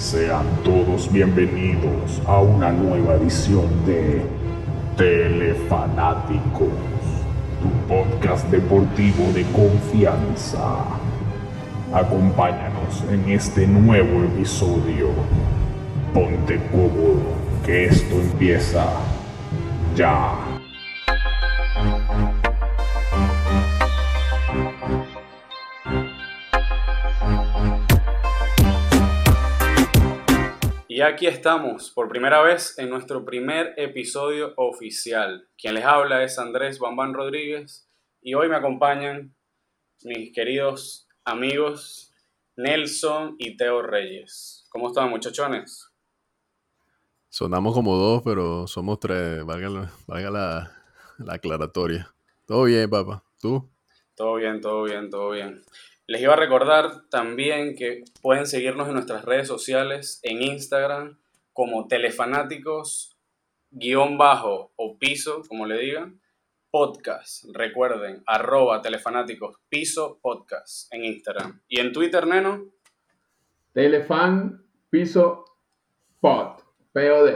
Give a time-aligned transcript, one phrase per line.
[0.00, 4.22] Sean todos bienvenidos a una nueva edición de
[4.96, 6.70] Telefanáticos,
[7.60, 10.86] tu podcast deportivo de confianza.
[11.92, 15.10] Acompáñanos en este nuevo episodio.
[16.14, 17.20] Ponte cómodo,
[17.62, 18.86] que esto empieza
[19.94, 20.32] ya.
[31.00, 35.48] Y aquí estamos, por primera vez en nuestro primer episodio oficial.
[35.56, 37.88] Quien les habla es Andrés Bambán Rodríguez
[38.20, 39.34] y hoy me acompañan
[40.02, 42.12] mis queridos amigos
[42.54, 44.66] Nelson y Teo Reyes.
[44.68, 45.90] ¿Cómo están muchachones?
[47.30, 50.72] Sonamos como dos, pero somos tres, valga, la, valga la,
[51.16, 52.12] la aclaratoria.
[52.44, 53.24] Todo bien, papá.
[53.40, 53.70] ¿Tú?
[54.14, 55.62] Todo bien, todo bien, todo bien.
[56.10, 61.20] Les iba a recordar también que pueden seguirnos en nuestras redes sociales, en Instagram,
[61.52, 63.16] como telefanáticos,
[63.70, 66.20] guion bajo o piso, como le digan,
[66.72, 67.44] podcast.
[67.52, 71.60] Recuerden, arroba telefanáticos, piso, podcast en Instagram.
[71.68, 72.64] Y en Twitter, Neno.
[73.72, 75.44] Telefan piso
[76.18, 76.56] pod.
[76.92, 77.30] POD.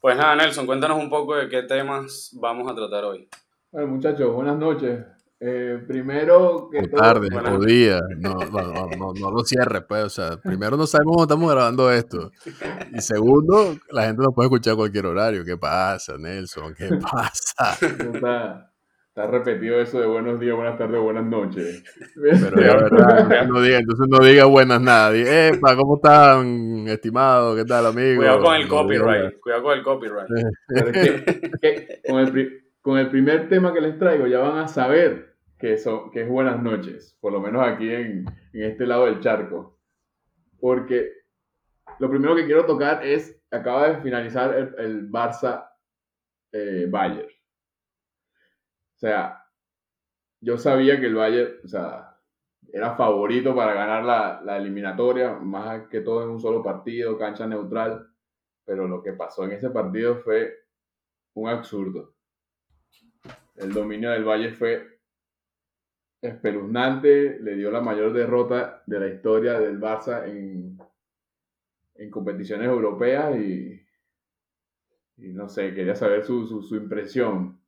[0.00, 3.28] Pues nada, Nelson, cuéntanos un poco de qué temas vamos a tratar hoy.
[3.70, 4.98] Bueno, muchachos, buenas noches.
[5.42, 7.98] Eh, primero que O tarde, o día.
[8.18, 10.04] No, no, no, no, no lo cierres, pues.
[10.04, 12.30] O sea, primero no sabemos cómo estamos grabando esto.
[12.92, 15.42] Y segundo, la gente nos puede escuchar a cualquier horario.
[15.44, 16.74] ¿Qué pasa, Nelson?
[16.74, 17.72] ¿Qué pasa?
[17.80, 18.70] está,
[19.08, 21.84] está repetido eso de buenos días, buenas tardes, buenas noches.
[22.22, 25.10] Pero verdad, no diga, entonces no diga buenas nada.
[25.10, 27.56] Diga, Epa, ¿cómo están, estimado?
[27.56, 28.18] ¿Qué tal, amigo?
[28.18, 29.40] Cuidado con el copyright.
[29.40, 30.28] Cuidado con el copyright.
[30.68, 34.58] Pero es que- que con, el, con el primer tema que les traigo ya van
[34.58, 35.29] a saber
[35.60, 39.20] que, son, que es buenas noches, por lo menos aquí en, en este lado del
[39.20, 39.78] charco.
[40.58, 41.12] Porque
[41.98, 45.68] lo primero que quiero tocar es, acaba de finalizar el, el Barça
[46.52, 47.28] eh, Bayern.
[47.28, 49.44] O sea,
[50.40, 52.16] yo sabía que el Bayern, o sea,
[52.72, 57.46] era favorito para ganar la, la eliminatoria, más que todo en un solo partido, cancha
[57.46, 58.06] neutral.
[58.64, 60.54] Pero lo que pasó en ese partido fue
[61.34, 62.14] un absurdo.
[63.56, 64.99] El dominio del Valle fue
[66.20, 70.78] espeluznante, le dio la mayor derrota de la historia del Barça en,
[71.94, 73.80] en competiciones europeas y,
[75.16, 77.60] no sé, quería saber su, su, su impresión.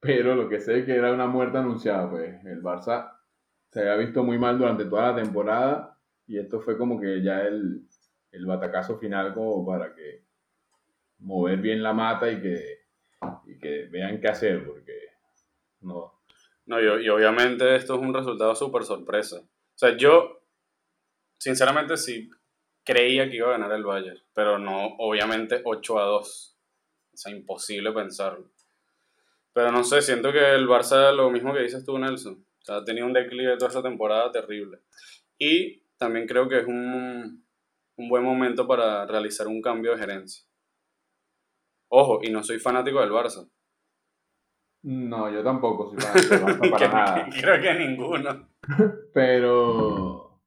[0.00, 3.12] Pero lo que sé es que era una muerte anunciada, pues el Barça
[3.70, 7.42] se había visto muy mal durante toda la temporada y esto fue como que ya
[7.42, 7.86] el,
[8.32, 10.24] el batacazo final como para que
[11.18, 12.78] mover bien la mata y que,
[13.46, 14.92] y que vean qué hacer, porque
[15.80, 16.15] no,
[16.66, 19.38] No, y, y obviamente esto es un resultado súper sorpresa.
[19.38, 20.42] O sea, yo,
[21.38, 22.28] sinceramente, sí
[22.86, 26.58] creía que iba a ganar el Bayern, pero no, obviamente, 8 a 2.
[27.12, 28.50] O sea, imposible pensarlo.
[29.52, 32.34] Pero no sé, siento que el Barça, lo mismo que dices tú, Nelson.
[32.34, 34.80] O sea, ha tenido un declive toda esta temporada terrible.
[35.38, 37.44] Y también creo que es un,
[37.96, 40.44] un buen momento para realizar un cambio de gerencia.
[41.88, 43.48] Ojo, y no soy fanático del Barça.
[44.88, 48.48] No, yo tampoco soy fanático para Que- nada, creo que ninguno.
[49.12, 50.40] pero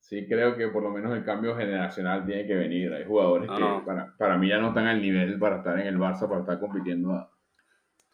[0.00, 3.80] sí creo que por lo menos el cambio generacional tiene que venir, hay jugadores No,
[3.80, 3.86] que.
[3.86, 6.58] Para, para mí ya no están al nivel para estar en el Barça, para estar
[6.60, 7.30] compitiendo a-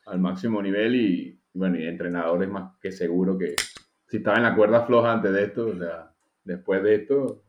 [0.06, 3.54] al máximo nivel y, bueno, y entrenadores más que seguro que
[4.08, 6.10] si estaba en la cuerda floja antes de esto, o sea,
[6.44, 7.42] después de esto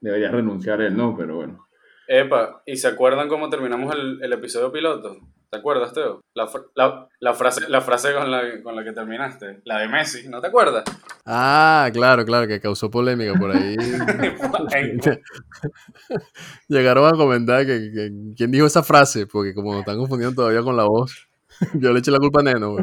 [0.00, 1.16] debería renunciar él, ¿no?
[1.16, 1.66] Pero bueno.
[2.06, 5.16] Epa, ¿y se acuerdan cómo terminamos el, el episodio piloto?
[5.50, 6.20] ¿Te acuerdas, Teo?
[6.34, 10.28] La, la, la frase, la frase con, la, con la que terminaste, la de Messi,
[10.28, 10.82] ¿no te acuerdas?
[11.24, 13.76] Ah, claro, claro, que causó polémica por ahí.
[16.68, 20.62] Llegaron a comentar que, que- quién dijo esa frase, porque como nos están confundiendo todavía
[20.62, 21.28] con la voz,
[21.74, 22.76] yo le eché la culpa a Neno.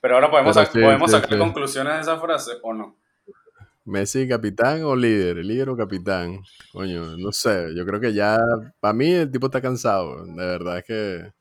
[0.00, 1.38] Pero ahora podemos, Pero sac- sí, podemos sí, sacar sí.
[1.38, 2.96] conclusiones de esa frase o no.
[3.84, 6.40] Messi, capitán o líder, líder o capitán.
[6.72, 8.38] Coño, no sé, yo creo que ya,
[8.80, 11.32] para mí el tipo está cansado, de verdad es que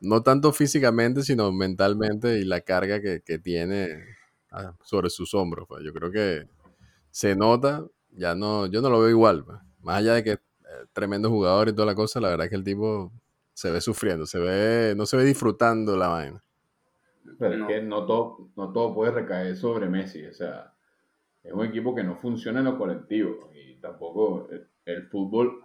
[0.00, 3.88] no tanto físicamente, sino mentalmente y la carga que, que tiene
[4.52, 5.66] ah, sobre sus hombros.
[5.68, 5.82] pues.
[5.84, 6.48] Yo creo que
[7.10, 9.44] se nota, ya no, yo no lo veo igual.
[9.44, 9.58] pues.
[9.80, 10.40] Más allá de que eh,
[10.92, 13.12] tremendo jugador y toda la cosa, la verdad es que el tipo
[13.54, 16.44] se ve sufriendo, se ve, no se ve disfrutando la vaina.
[17.38, 17.68] Pero No.
[17.68, 20.26] es que no todo, no todo puede recaer sobre Messi.
[20.26, 20.74] O sea,
[21.46, 23.50] es un equipo que no funciona en lo colectivo.
[23.54, 25.60] Y tampoco el, el fútbol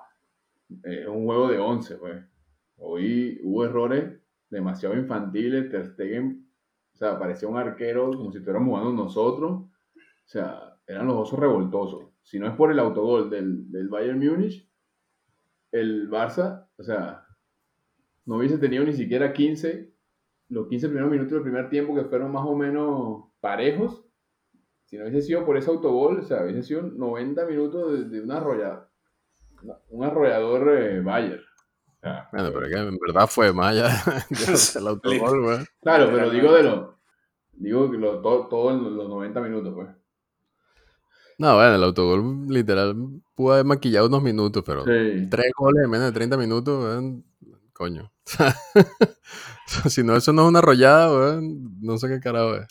[0.83, 2.23] es un juego de 11, pues.
[2.77, 4.19] Hoy hubo errores
[4.49, 5.69] demasiado infantiles.
[5.69, 6.47] Ter Stegen,
[6.93, 9.51] o sea, parecía un arquero como si estuviéramos jugando nosotros.
[9.51, 9.69] O
[10.25, 12.09] sea, eran los osos revoltosos.
[12.21, 14.69] Si no es por el autogol del, del Bayern Múnich,
[15.71, 17.25] el Barça, o sea,
[18.25, 19.91] no hubiese tenido ni siquiera 15,
[20.49, 24.05] los 15 primeros minutos del primer tiempo que fueron más o menos parejos.
[24.91, 28.21] Si no hubiese sido por ese autogol, o sea, hubiese sido 90 minutos de, de
[28.21, 28.89] una arrollada,
[29.87, 31.01] un arrollador eh,
[32.01, 33.89] sea, Bueno, pero es que en verdad fue más allá
[34.75, 35.59] del autogol, güey.
[35.81, 36.89] Claro, pero digo de los.
[37.53, 39.87] Digo que lo, todo, todo en los 90 minutos, pues.
[41.37, 42.93] No, bueno, el autogol literal
[43.33, 45.29] pudo haber maquillado unos minutos, pero Sí.
[45.29, 47.01] tres goles en menos de 30 minutos,
[47.71, 48.11] coño.
[49.87, 52.67] si no, eso no es una arrollada, weón, no sé qué carajo es.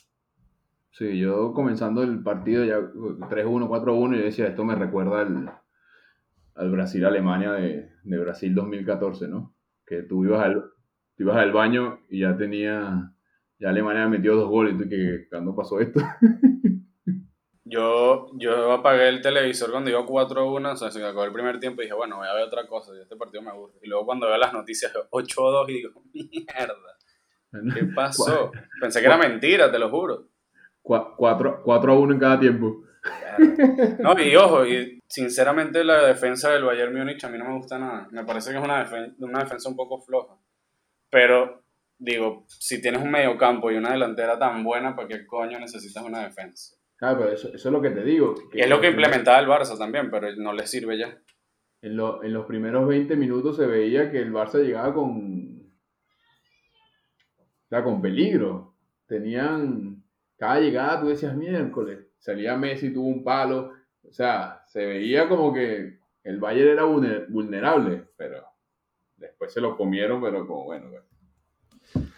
[1.01, 5.51] Sí, yo comenzando el partido ya 3-1, 4-1, yo decía, esto me recuerda al,
[6.55, 9.57] al Brasil-Alemania de, de Brasil 2014, ¿no?
[9.87, 10.63] Que tú ibas al,
[11.17, 13.15] tú ibas al baño y ya tenía,
[13.59, 16.01] ya Alemania metió dos goles, y tú que cuando pasó esto.
[17.65, 21.61] Yo, yo apagué el televisor cuando iba 4-1, o sea, se me acabó el primer
[21.61, 23.75] tiempo y dije, bueno, voy a ver otra cosa, y este partido me aburre.
[23.81, 26.75] Y luego cuando veo las noticias, 8-2 y digo, mierda,
[27.73, 28.51] ¿qué pasó?
[28.81, 30.31] Pensé que era mentira, te lo juro.
[30.83, 32.83] 4-1 en cada tiempo.
[34.01, 37.79] No, y ojo, y sinceramente la defensa del Bayern Múnich a mí no me gusta
[37.79, 38.09] nada.
[38.11, 40.35] Me parece que es una, defen- una defensa un poco floja.
[41.11, 41.63] Pero,
[41.99, 46.21] digo, si tienes un mediocampo y una delantera tan buena, ¿para qué coño necesitas una
[46.25, 46.77] defensa?
[46.97, 48.35] Claro, pero eso, eso es lo que te digo.
[48.53, 51.19] Y es lo que implementaba el Barça también, pero no le sirve ya.
[51.83, 55.61] En, lo- en los primeros 20 minutos se veía que el Barça llegaba con.
[57.65, 58.75] O sea, con peligro.
[59.07, 60.00] Tenían.
[60.41, 61.99] Cada llegada tú decías miércoles.
[62.19, 63.73] Salía Messi, tuvo un palo.
[64.09, 68.43] O sea, se veía como que el Bayern era vulner- vulnerable, pero
[69.19, 70.89] después se lo comieron, pero como bueno.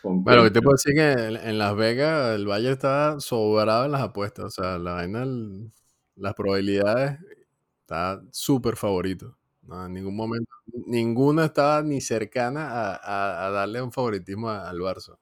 [0.01, 3.87] con Bueno, que te puedo decir que en, en Las Vegas el Bayern está sobrado
[3.87, 4.45] en las apuestas.
[4.45, 5.25] O sea, la vaina,
[6.15, 7.19] las probabilidades,
[7.81, 9.37] está súper favorito.
[9.63, 10.51] No, en ningún momento,
[10.87, 15.17] ninguna estaba ni cercana a, a- a darle un favoritismo al Barça.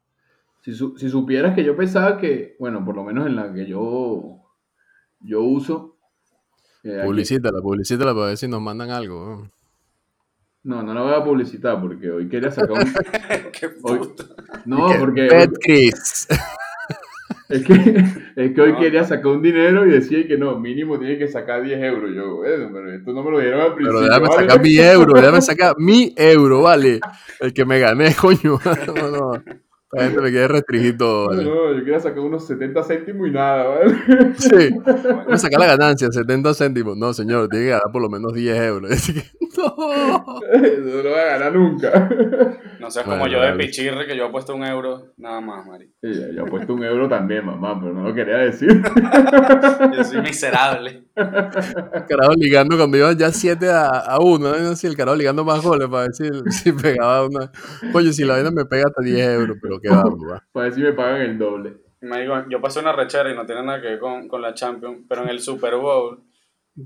[0.63, 3.67] Si, su- si supieras que yo pensaba que, bueno, por lo menos en la que
[3.67, 4.43] yo,
[5.21, 5.97] yo uso.
[6.85, 9.25] eh, aquí- Publicítala, publicítala para ver si nos mandan algo.
[9.25, 9.51] ¿no?
[10.63, 12.79] No, no la voy a publicitar porque hoy quería sacar un.
[13.53, 14.13] qué Hoy-.
[14.67, 15.27] No, porque
[17.49, 18.05] es que,
[18.37, 18.79] es que hoy No.
[18.79, 22.11] quería sacar un dinero y decía que no, mínimo tiene que sacar 10 euros.
[22.15, 24.01] Yo, bueno, pero esto no me lo dieron al principio.
[24.01, 24.43] Pero déjame ¿vale?
[24.43, 27.01] sacar mi euro, déjame sacar mi euro, vale.
[27.41, 28.59] El que me gané, coño.
[28.95, 29.43] No, no.
[29.93, 31.45] La gente me quiere restringir todo, No, vale.
[31.45, 33.95] no, yo quería sacar unos 70 céntimos y nada, ¿vale?
[34.39, 34.71] Sí.
[34.85, 36.97] Vamos a sacar la ganancia, 70 céntimos.
[36.97, 38.91] No, señor, tiene que ganar por lo menos 10 euros.
[38.93, 39.23] Así que,
[39.59, 39.75] no.
[39.77, 42.09] No lo voy a ganar nunca.
[42.79, 45.67] No seas Bueno, como yo de pichirre que yo he puesto un euro, nada más,
[45.67, 45.87] Mari.
[46.01, 48.81] Sí, yo he puesto un euro también, mamá, pero no lo quería decir.
[49.97, 51.03] Yo soy miserable.
[51.15, 54.39] Carajo ligando cuando iban ya 7 a, a 1.
[54.39, 54.69] ¿no?
[54.71, 57.51] Así, el carajo ligando más goles para ver si, si pegaba una.
[57.93, 60.45] Coño, si la vaina me pega hasta 10 euros, pero va.
[60.53, 61.77] Para ver si me pagan el doble.
[62.03, 64.55] Me digo, yo pasé una rechera y no tiene nada que ver con, con la
[64.55, 66.23] Champions, pero en el Super Bowl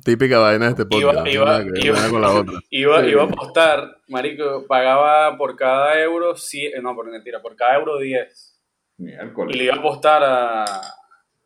[0.03, 1.27] Típica vaina de este podcast.
[1.27, 2.55] Iba- iba- iba- una con la otra.
[2.71, 3.07] iba, Sí.
[3.11, 7.99] iba a apostar, marico, pagaba por cada euro, eh, no, por mentira, por cada euro
[7.99, 8.61] 10.
[8.99, 10.65] Y le iba a apostar a,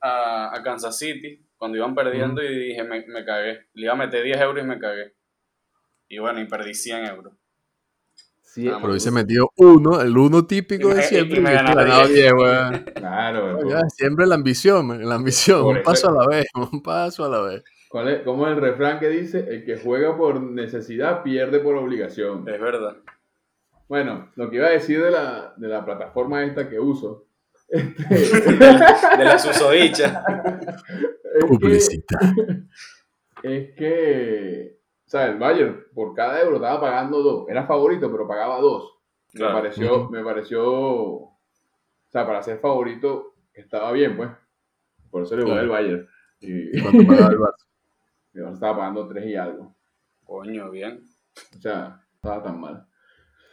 [0.00, 3.66] a, a Kansas City cuando iban perdiendo y dije, me, me cagué.
[3.74, 5.14] Le iba a meter 10 euros y me cagué.
[6.08, 7.34] Y bueno, y perdí 100 euros.
[8.50, 11.38] Sí, Ah, Pero hubiese metido uno, el uno típico Y me- de siempre.
[11.38, 12.14] y me ganaba ganado 10.
[12.14, 12.84] 10, weón.
[12.94, 13.68] claro.
[13.68, 15.60] Ya, siempre la ambición, la ambición.
[15.62, 17.62] Por Un eso- paso a la vez, un paso a la vez.
[17.90, 19.38] ¿Cuál es, ¿Cómo es el refrán que dice?
[19.48, 22.48] El que juega por necesidad pierde por obligación.
[22.48, 22.96] Es verdad.
[23.88, 27.26] Bueno, lo que iba a decir de la, de la plataforma esta que uso.
[27.68, 30.22] este, De la susodicha.
[31.34, 32.62] es, que,
[33.42, 34.77] es que,
[35.08, 37.48] o sea, el Bayern por cada euro estaba pagando dos.
[37.48, 38.92] Era favorito, pero pagaba dos.
[39.32, 39.54] Me Claro.
[39.54, 41.38] pareció, me pareció, o
[42.08, 44.30] sea, para ser favorito estaba bien, pues.
[45.10, 45.62] Por eso le voy Claro.
[45.62, 46.08] al Bayern.
[46.40, 47.66] Y ¿Y cuánto pagaba el Barça?
[48.34, 49.74] el Barça estaba pagando tres y algo.
[50.24, 51.02] Coño, bien.
[51.56, 52.86] O sea, no estaba tan mal.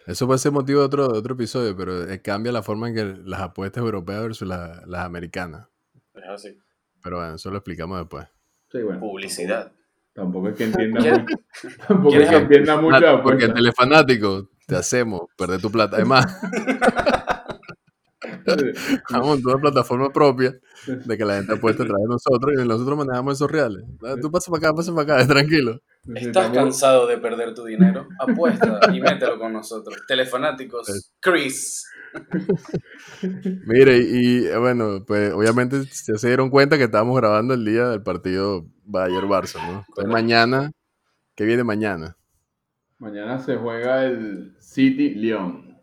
[0.08, 2.96] Eso puede ser motivo de otro, de otro episodio, pero eh, cambia la forma en
[2.96, 5.68] que las apuestas europeas versus la- las americanas.
[6.14, 6.60] Es así.
[7.02, 8.28] Pero bueno, eso lo explicamos después.
[8.72, 9.00] Sí, bueno.
[9.00, 9.72] Publicidad.
[10.16, 11.78] Tampoco es que entienda ¿Quieres- mucho.
[11.88, 15.98] Tampoco es que entienda mucho Porque telefanático te hacemos perder tu plata.
[15.98, 16.26] Además,
[19.12, 20.56] Vamos a una plataforma propia
[20.88, 23.84] de que la gente apuesta a través de nosotros y nosotros manejamos esos reales.
[24.04, 25.82] Ah, Tú pasa para acá, pasa para acá, tranquilo.
[26.14, 28.08] ¿Estás cansado de perder tu dinero?
[28.20, 29.98] Apuesta y mételo con nosotros.
[30.08, 31.88] Telefanáticos, Chris.
[33.66, 37.90] Mire, y eh, bueno, pues obviamente ya se dieron cuenta que estábamos grabando el día
[37.90, 39.80] del partido Bayern-Barça, ¿no?
[39.80, 40.12] Entonces Correcto.
[40.12, 40.72] mañana,
[41.36, 42.18] ¿qué viene mañana?
[43.00, 45.82] Mañana se juega el City León.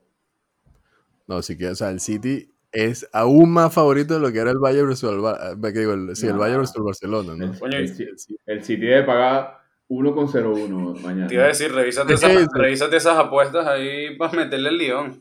[1.27, 4.51] No, sí que, o sea, el City es aún más favorito de lo que era
[4.51, 6.35] el Bayern versus el, Ba- eh, que digo, el- sí, el.
[6.35, 7.45] Bayern versus el Barcelona, ¿no?
[7.53, 11.27] El, Coño, el el City debe pagar 1,01 mañana.
[11.27, 12.47] Te iba a decir, revísate esas, sí.
[12.55, 15.21] revísate esas apuestas ahí para meterle el león.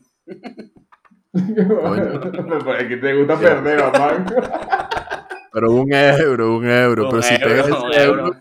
[1.33, 4.25] Pero es que te gusta perder, mamá.
[5.53, 7.03] Pero un euro, un euro.
[7.05, 8.35] Un pero si euro, pegas un ese euro,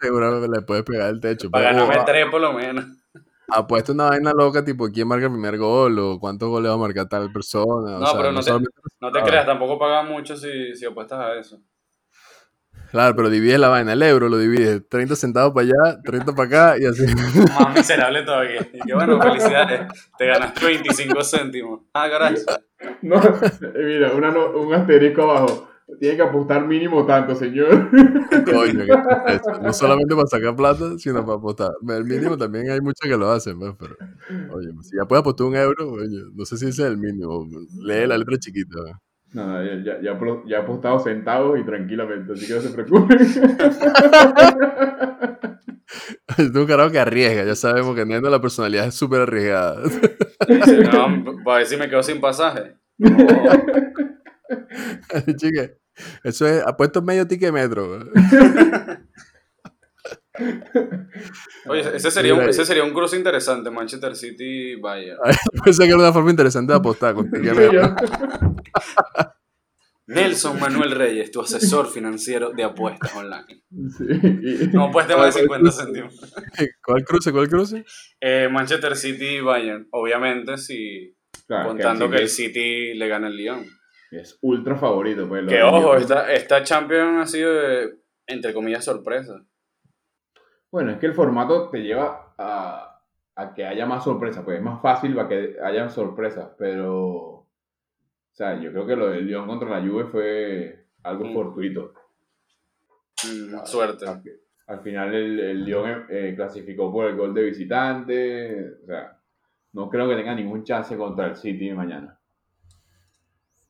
[0.00, 0.46] euro.
[0.48, 1.50] le puedes pegar el techo.
[1.50, 2.84] Para Pero, ganarme tres por lo menos.
[3.54, 6.74] A- apuesta una vaina loca, tipo quién marca el primer gol o cuántos goles va
[6.74, 7.96] a marcar tal persona.
[7.96, 10.84] o No, sea, pero no te- solamente- No te creas, tampoco pagas mucho si, si
[10.86, 11.60] apuestas a eso.
[12.90, 16.46] Claro, pero divides la vaina, el euro lo divides 30 centavos para allá, 30 para
[16.72, 17.04] acá y así.
[17.58, 18.60] Más miserable todavía.
[18.70, 19.88] Y que bueno, felicidades.
[20.18, 21.80] Te ganaste 25 céntimos.
[21.94, 22.46] Ah, gracias.
[23.00, 25.68] No, eh, mira, una no- un asterisco abajo.
[25.98, 27.90] Tiene que apostar mínimo tanto, señor.
[28.44, 28.84] Coño,
[29.62, 31.72] no solamente para sacar plata, sino para apostar.
[31.88, 33.96] El mínimo también hay muchos que lo hacen, pues, pero
[34.54, 37.46] oye, si ya puedes apostar un euro, oye, no sé si ese es el mínimo.
[37.82, 38.78] Lee la letra chiquita.
[38.80, 39.00] ¿no?
[39.34, 43.18] No, no, ya, ya, ya, he apostado centavos y tranquilamente, así que no se preocupen.
[46.38, 49.82] Es un carajo que arriesga, ya sabemos que Nendo la personalidad es súper arriesgada.
[50.92, 52.74] No, para ver si me quedo sin pasaje.
[55.14, 55.70] No, Chica,
[56.24, 58.04] eso es, apuesto medio ticket metro.
[61.66, 65.18] Oye, ese sería, un, ese sería un cruce interesante, Manchester City Bayern.
[65.64, 67.94] Pensé que era una forma interesante de apostar con ticket metro.
[70.06, 73.62] Nelson Manuel Reyes, tu asesor financiero de apuestas online.
[73.96, 76.14] Sí, No apuestes más de 50 céntimos.
[76.84, 77.32] ¿Cuál cruce?
[77.32, 77.84] ¿Cuál cruce?
[78.20, 83.36] Eh, Manchester City Bayern, obviamente, si claro, contando que el City City le gana el
[83.36, 83.64] Lyon.
[84.18, 85.28] Es ultra favorito.
[85.28, 87.94] Pues, Que ojo, esta, esta Champions ha sido, de,
[88.26, 89.44] entre comillas, sorpresa.
[90.70, 93.02] Bueno, es que el formato te lleva a,
[93.36, 96.98] a que haya más sorpresas, pues es más fácil para que haya sorpresas, pero...
[97.04, 101.34] O sea, yo creo que lo del Lyon contra la Juve fue algo Mm.
[101.34, 101.92] fortuito.
[103.24, 104.06] Mm, suerte.
[104.08, 104.22] Al,
[104.68, 108.70] al final el, el Lyon eh, clasificó por el gol de visitante.
[108.82, 109.18] O sea,
[109.74, 112.18] no creo que tenga ningún chance contra el City mañana.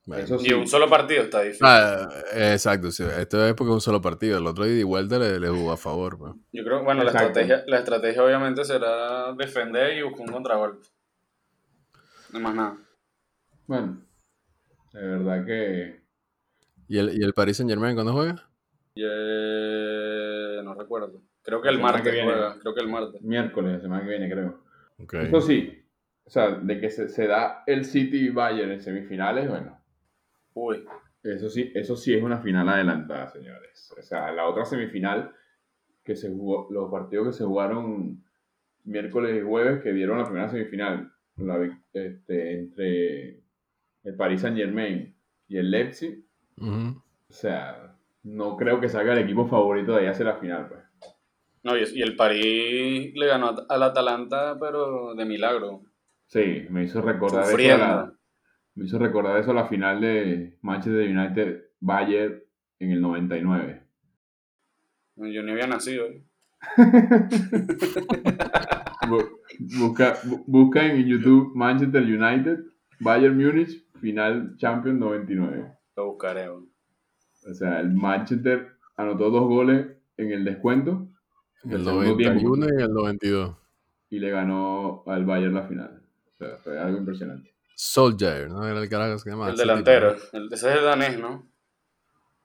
[0.05, 0.25] Bueno.
[0.25, 0.49] Eso sí.
[0.51, 1.65] Y un solo partido está difícil.
[1.67, 3.05] Ah, exacto, sí.
[3.05, 4.39] esto es porque es un solo partido.
[4.39, 6.19] El otro ida y vuelta le, le jugó a favor.
[6.19, 6.33] pues.
[6.53, 10.87] Yo creo, bueno, la estrategia, la estrategia obviamente será defender y buscar un contragolpe.
[12.33, 12.77] No más nada.
[13.67, 14.03] Bueno,
[14.93, 16.03] de verdad que...
[16.89, 18.49] ¿Y el, ¿Y el Paris Saint Germain cuándo juega?
[18.97, 21.23] Eh, no recuerdo.
[21.43, 22.31] Creo que el martes que viene.
[22.31, 22.59] juega.
[22.61, 23.23] Creo que el martes.
[23.23, 24.63] Miércoles, la semana que viene, creo.
[25.23, 25.85] Eso sí,
[26.25, 29.82] o sea, de que se, se da el City Bayern en semifinales, bueno,
[30.55, 30.85] Uy.
[31.23, 33.93] eso sí, eso sí es una final adelantada, señores.
[33.99, 35.33] O sea, la otra semifinal
[36.05, 38.23] que se jugó, los partidos que se jugaron
[38.85, 43.43] miércoles y jueves que dieron la primera semifinal, la este, entre
[44.05, 45.15] el Paris Saint Germain
[45.49, 46.25] y el Leipzig,
[46.59, 50.81] o sea, no creo que salga el equipo favorito de ahí hacia la final, pues.
[51.65, 55.83] No, y, el París le ganó al Atalanta, pero de milagro.
[56.27, 58.13] Sí, me hizo recordar eso la,
[58.75, 62.41] me hizo recordar eso a la final de Manchester United Bayern
[62.79, 63.83] en el 99.
[65.17, 66.07] Yo ni había nacido.
[66.07, 66.25] ¿eh?
[69.09, 69.29] Bu-
[69.79, 72.65] Busca, bu- busca en YouTube Manchester United
[73.01, 75.73] Bayern Múnich final Champions 99.
[75.97, 76.47] Lo buscaré.
[76.47, 76.67] ¿no?
[77.49, 79.87] O sea, el Manchester anotó dos goles
[80.17, 81.09] en el descuento
[81.65, 82.17] En el segundo 91
[82.67, 83.57] tiempo y el 92.
[84.11, 86.03] y le ganó al Bayern la final.
[86.33, 87.53] O sea, fue algo impresionante.
[87.75, 88.67] Soldier, ¿no?
[88.67, 89.51] Era el carajo que se llamaba.
[89.51, 90.15] el delantero.
[90.15, 91.49] tipo, El, ese es el danés, ¿no?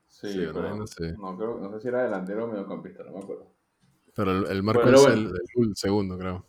[0.07, 1.13] Sí, Sí, pero no sé.
[1.17, 3.51] no, creo, no sé si era delantero o mediocampista, no me acuerdo.
[4.15, 5.29] Pero el, el marco es bueno.
[5.29, 5.36] el,
[5.67, 6.46] el segundo, creo.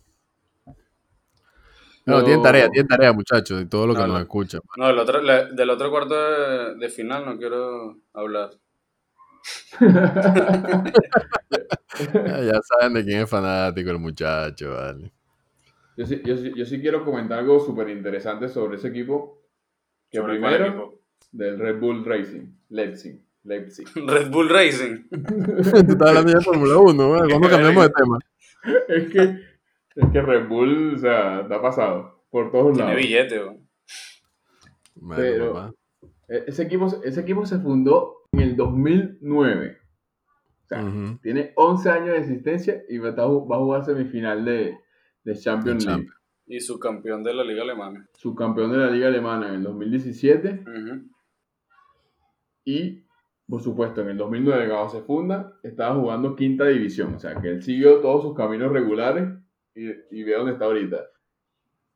[0.64, 4.20] Pero- No, tienen tarea, tienen tarea, muchachos, y todo lo que No, nos no.
[4.22, 4.60] escuchan.
[4.78, 8.50] No, del otro, le- del otro cuarto de, de final no quiero hablar.
[11.98, 15.12] Ya, ya saben de quién es fanático el muchacho, vale.
[15.98, 19.42] Yo sí, yo, sí, yo sí quiero comentar algo súper interesante sobre ese equipo.
[20.10, 21.00] Que Sobre cuál primero, equipo.
[21.32, 23.20] del Red Bull Racing, Leipzig.
[23.42, 23.86] Leipzig.
[24.06, 25.08] Red Bull Racing.
[25.10, 27.26] Tú estás hablando ya de Fórmula 1, ¿verdad?
[27.28, 28.18] ¿Cuándo cambiamos de tema?
[28.88, 29.22] es, que,
[29.96, 33.02] es que Red Bull, o sea, está pasado por todos Tiene lados.
[33.02, 33.56] billete, ¿no?
[34.94, 35.74] Bueno, Pero- papá.
[36.28, 39.78] E- Ese equipo, ese equipo se fundó en el 2009.
[40.64, 40.84] O sea,
[41.22, 44.76] tiene 11 años de existencia y va a jugar semifinal de,
[45.28, 46.08] de Champions League.
[46.46, 48.08] Y su campeón de la Liga Alemana.
[48.14, 51.02] Subcampeón de la Liga Alemana en el 2017 Ujú.
[52.64, 53.04] y,
[53.46, 57.14] por supuesto, en el 2009, cuando se funda, estaba jugando quinta división.
[57.14, 59.28] O sea, que él siguió todos sus caminos regulares
[59.74, 61.04] y, y ve dónde está ahorita.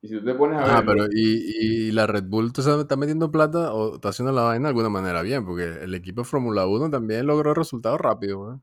[0.03, 0.71] Y si tú te pones a ver...
[0.71, 4.33] Ah, pero y, y la Red Bull ¿tú sabes, está metiendo plata o está haciendo
[4.33, 8.01] la vaina de alguna manera bien, porque el equipo de Fórmula 1 también logró resultados
[8.01, 8.63] rápidos, weón,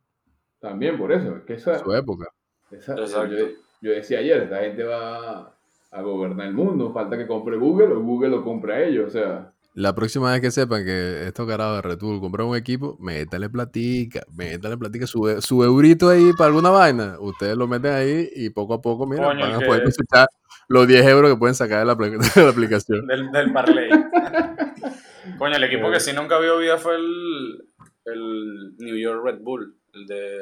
[0.59, 2.27] También por eso, es que esa, su época.
[2.71, 3.35] esa- Exacto.
[3.37, 3.45] yo,
[3.81, 5.53] yo decía ayer, esta gente va
[5.91, 9.09] a gobernar el mundo, falta que compre Google o Google lo compre a ellos, o
[9.11, 12.97] sea, La próxima vez que sepan que estos carajos de Red Bull compran un equipo,
[12.99, 17.15] métale platica, métale platica, su, su eurito ahí para alguna vaina.
[17.19, 20.27] Ustedes lo meten ahí y poco a poco, mira, Coño, van a que- poder cosechar
[20.67, 23.07] los 10 euros que pueden sacar de la, apl- de la aplicación.
[23.07, 23.89] Del, del parlay.
[25.37, 27.63] Coño, el equipo que sí nunca vio vida fue el,
[28.05, 29.73] el New York Red Bull.
[29.93, 30.39] El de.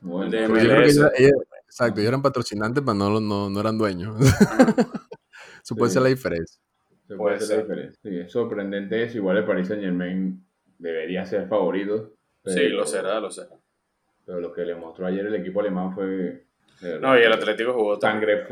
[0.00, 0.82] bueno, De Porque yo creo
[1.16, 1.32] que
[1.74, 4.16] exacto, ellos eran patrocinantes, pero no, no, no eran dueños.
[5.62, 5.94] Eso puede Sí.
[5.94, 6.60] ser la diferencia.
[7.06, 7.62] se puede hacer la ser.
[7.64, 8.00] diferencia.
[8.02, 10.44] Sí, es sorprendente eso, igual el Paris Saint Germain
[10.78, 12.14] debería ser favorito.
[12.44, 13.56] Sí, pero- lo será, lo será.
[14.26, 16.46] Pero lo que le mostró ayer el equipo alemán fue...
[17.00, 18.46] No, y el Atlético jugó sangre,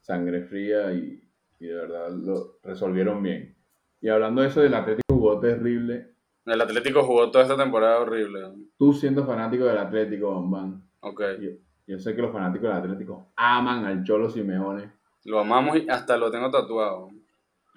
[0.00, 1.22] sangre fría y,
[1.60, 3.56] y de verdad lo resolvieron bien.
[4.00, 6.14] Y hablando de eso del Atlético jugó terrible.
[6.46, 8.40] El Atlético jugó toda esta temporada horrible.
[8.78, 11.22] Tú siendo fanático del Atlético, Bambán, Ok.
[11.40, 11.50] yo,
[11.88, 14.92] yo sé que los fanáticos del Atlético aman al Cholo Simeone.
[15.24, 17.08] Lo amamos y hasta lo tengo tatuado.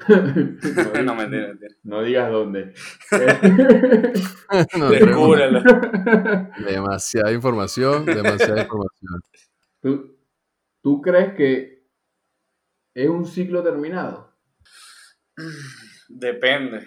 [0.07, 0.15] no,
[1.03, 1.75] no, mentira, mentira.
[1.83, 2.73] no digas dónde.
[4.77, 5.61] No, Descúbrelo.
[6.67, 9.21] demasiada información, demasiada información.
[9.81, 10.17] ¿Tú,
[10.83, 11.87] ¿Tú crees que
[12.93, 14.33] es un ciclo terminado?
[16.09, 16.85] Depende.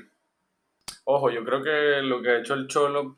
[1.04, 3.16] Ojo, yo creo que lo que ha hecho el Cholo,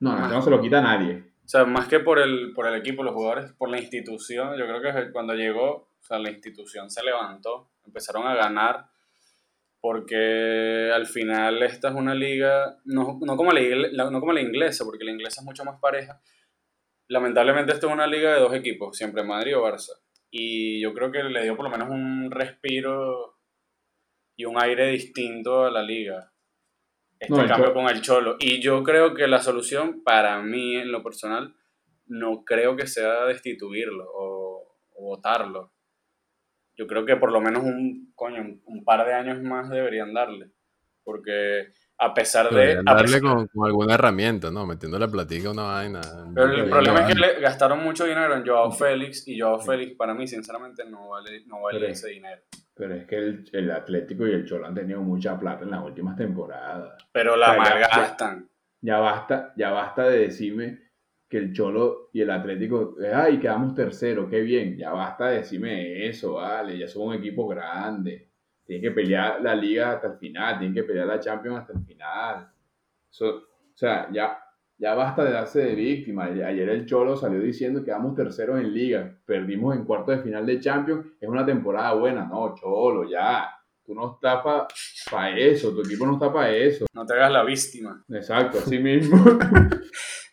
[0.00, 1.30] No, no, no se lo quita a nadie.
[1.46, 4.66] O sea, más que por el, por el equipo, los jugadores, por la institución, yo
[4.66, 8.86] creo que cuando llegó, o sea, la institución se levantó, empezaron a ganar,
[9.80, 14.84] porque al final esta es una liga, no, no, como la, no como la inglesa,
[14.84, 16.20] porque la inglesa es mucho más pareja.
[17.06, 19.92] Lamentablemente esto es una liga de dos equipos, siempre Madrid o Barça.
[20.28, 23.38] Y yo creo que le dio por lo menos un respiro
[24.34, 26.32] y un aire distinto a la liga.
[27.18, 28.36] Este No, cambio con el Cholo.
[28.38, 31.54] Y yo creo que la solución, para mí en lo personal,
[32.06, 35.72] no creo que sea destituirlo o, o votarlo.
[36.76, 40.50] Yo creo que por lo menos un, coño, un, par de años más deberían darle.
[41.04, 42.72] Porque a pesar de...
[42.78, 44.66] A darle pesar- con, con alguna herramienta, ¿no?
[44.66, 46.00] Metiéndole platica a una vaina.
[46.34, 49.96] pero el problema es que le gastaron mucho dinero en Joao Félix y Joao Félix
[49.96, 52.42] para mí sinceramente no vale, no vale ese dinero.
[52.76, 55.82] Pero es que el, el Atlético y el Cholo han tenido mucha plata en las
[55.82, 57.02] últimas temporadas.
[57.10, 58.48] Pero la O sea, ya- malgastan.
[58.82, 60.80] Ya basta, ya basta de decirme
[61.28, 64.76] que el Cholo y el Atlético, ay, quedamos tercero, qué bien.
[64.76, 68.28] Ya basta de decirme eso, vale, ya somos un equipo grande.
[68.64, 71.84] Tienen que pelear la liga hasta el final, tienen que pelear la Champions hasta el
[71.84, 72.48] final.
[73.20, 73.42] O
[73.74, 74.38] sea, ya,
[74.78, 76.24] ya basta de darse de víctima.
[76.24, 80.44] Ayer el Cholo salió diciendo que quedamos terceros en liga, perdimos en cuartos de final
[80.44, 82.24] de Champions, es una temporada buena.
[82.24, 83.50] No, Cholo, ya.
[83.84, 84.42] Tú no estás
[85.10, 86.86] para eso, tu equipo no está para eso.
[86.92, 88.04] No te hagas la víctima.
[88.08, 89.16] Exacto, así mismo.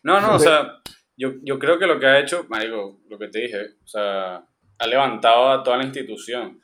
[0.02, 0.82] No, no, o sea,
[1.16, 4.44] yo, yo creo que lo que ha hecho, marico, lo que te dije, o sea,
[4.78, 6.60] ha levantado a toda la institución.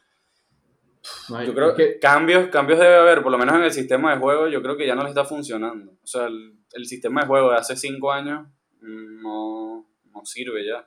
[1.30, 4.12] No, Yo creo es que cambios, cambios debe haber, por lo menos en el sistema
[4.12, 5.92] de juego, yo creo que ya no le está funcionando.
[5.92, 8.46] O sea, el, el sistema de juego de hace cinco años
[8.82, 10.86] mm, no, no sirve ya.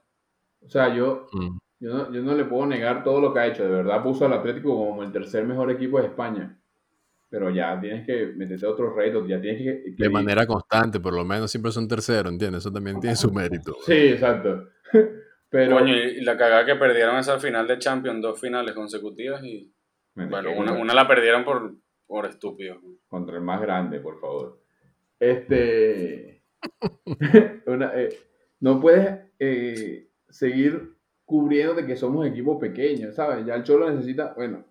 [0.62, 1.58] O sea, yo, Mm.
[1.80, 3.64] yo, no, yo no le puedo negar todo lo que ha hecho.
[3.64, 6.60] De verdad puso al Atlético como el tercer mejor equipo de España.
[7.30, 9.28] Pero ya tienes que meterte a otros retos.
[9.28, 9.96] Ya tienes que.
[9.96, 12.60] que- De manera constante, por lo menos siempre son terceros, ¿entiendes?
[12.60, 13.76] Eso también tiene su mérito.
[13.86, 14.70] Sí, exacto.
[15.50, 15.78] Pero.
[15.80, 19.74] Coño, y, la cagada que perdieron esa final de Champions, dos finales consecutivas y,
[20.16, 22.80] bueno, una, una la perdieron por, por estúpido.
[23.08, 24.62] Contra el más grande, por favor.
[25.20, 26.44] Este.
[27.66, 28.10] una, eh,
[28.60, 30.96] no puedes eh, seguir
[31.26, 33.46] cubriendo de que somos equipos pequeños, ¿sabes?
[33.46, 34.66] Ya el Cholo necesita, bueno,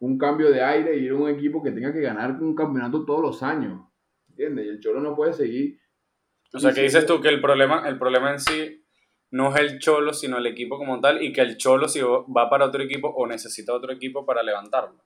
[0.00, 3.04] un cambio de aire y ir a un equipo que tenga que ganar un campeonato
[3.04, 3.80] todos los años.
[4.28, 4.66] ¿Entiendes?
[4.66, 5.78] Y el Cholo no puede seguir.
[6.52, 8.83] O sea, sí, dices tú que el problema, el problema en sí
[9.34, 12.48] no es el cholo, sino el equipo como tal, y que el cholo si va
[12.48, 15.02] para otro equipo o necesita otro equipo para levantarlo.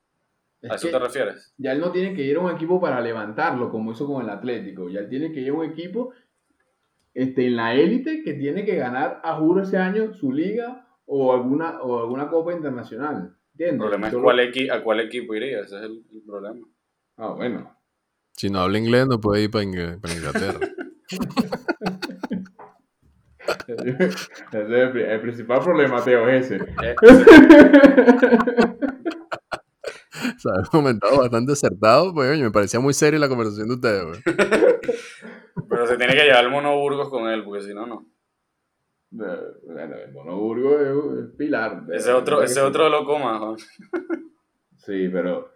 [0.60, 1.54] Es ¿A eso te refieres?
[1.56, 4.28] ya él no tiene que ir a un equipo para levantarlo, como hizo con el
[4.30, 4.88] Atlético.
[4.90, 6.12] Ya él tiene que ir a un equipo
[7.14, 11.32] este, en la élite que tiene que ganar, a juro, ese año su liga o
[11.32, 13.34] alguna, o alguna copa internacional.
[13.56, 13.78] El ¿Entiendes?
[13.78, 16.66] problema es cuál equi- a cuál equipo iría, ese es el, el problema.
[17.16, 17.74] Ah, bueno.
[18.36, 20.60] Si no habla inglés, no puede ir para, Inglaterra.
[21.10, 21.20] ese es
[24.52, 26.64] el, pri- el principal problema, Teo, es ese.
[30.36, 34.04] O sea, un comentado bastante acertado, pues me parecía muy seria la conversación de ustedes,
[34.04, 34.20] güey.
[35.68, 38.06] pero se tiene que llevar el Mono Burgos con él, porque si no, no.
[39.12, 40.78] Eh, Bueno, el Monoburgo
[41.18, 41.84] es pilar.
[41.92, 43.56] Ese otro, de- ese otro lo coma, Juan.
[44.76, 45.50] Sí, pero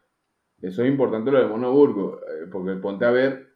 [0.61, 3.52] eso es importante lo de Monoburgo, eh, porque ponte a ver,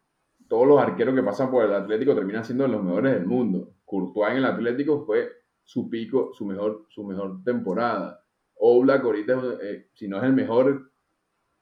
[0.49, 3.75] todos los arqueros que pasan por el Atlético terminan siendo los mejores del mundo.
[3.85, 5.31] Courtois en el Atlético fue
[5.63, 8.25] su pico, su mejor, su mejor temporada.
[8.57, 10.91] Oblak ahorita, eh, si no es el mejor,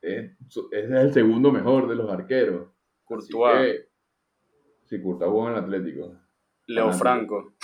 [0.00, 0.32] es,
[0.70, 2.68] el segundo mejor de los arqueros.
[3.04, 3.88] Courtois, que,
[4.86, 6.16] Sí, Courtois jugó en el Atlético.
[6.66, 6.92] Leo.
[6.92, 7.54] Franco.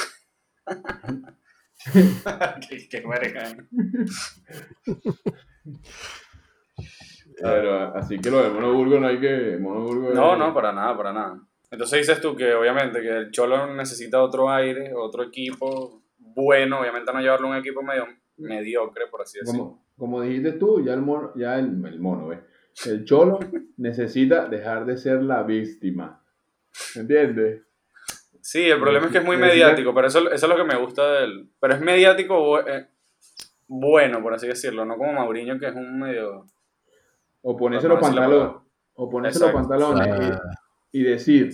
[2.68, 3.56] qué, qué verga.
[7.42, 9.56] Pero, así que lo de Monoburgo no hay que...
[9.60, 11.40] Monoburgo No, es- no, para nada, para nada.
[11.70, 17.12] Entonces dices tú que obviamente que el Cholo necesita otro aire, otro equipo bueno, obviamente
[17.12, 19.64] no llevarlo a un equipo medio mediocre, por así decirlo.
[19.64, 22.40] como, como dijiste tú, ya el mono, ya el, el mono, ¿ves?
[22.86, 23.38] El cholo
[23.76, 26.22] necesita dejar de ser la víctima.
[26.94, 27.62] ¿Entiendes?
[28.40, 30.76] Sí, el problema es que es muy mediático, pero eso, eso es lo que me
[30.80, 31.50] gusta de él.
[31.60, 32.88] Pero es mediático eh,
[33.68, 36.46] bueno, por así decirlo, no como Mauriño, que es un medio...
[37.42, 38.56] O ponerse los decir pantalones.
[38.94, 40.40] O ponerse los pantalones Ah,
[40.92, 41.52] y, y decir,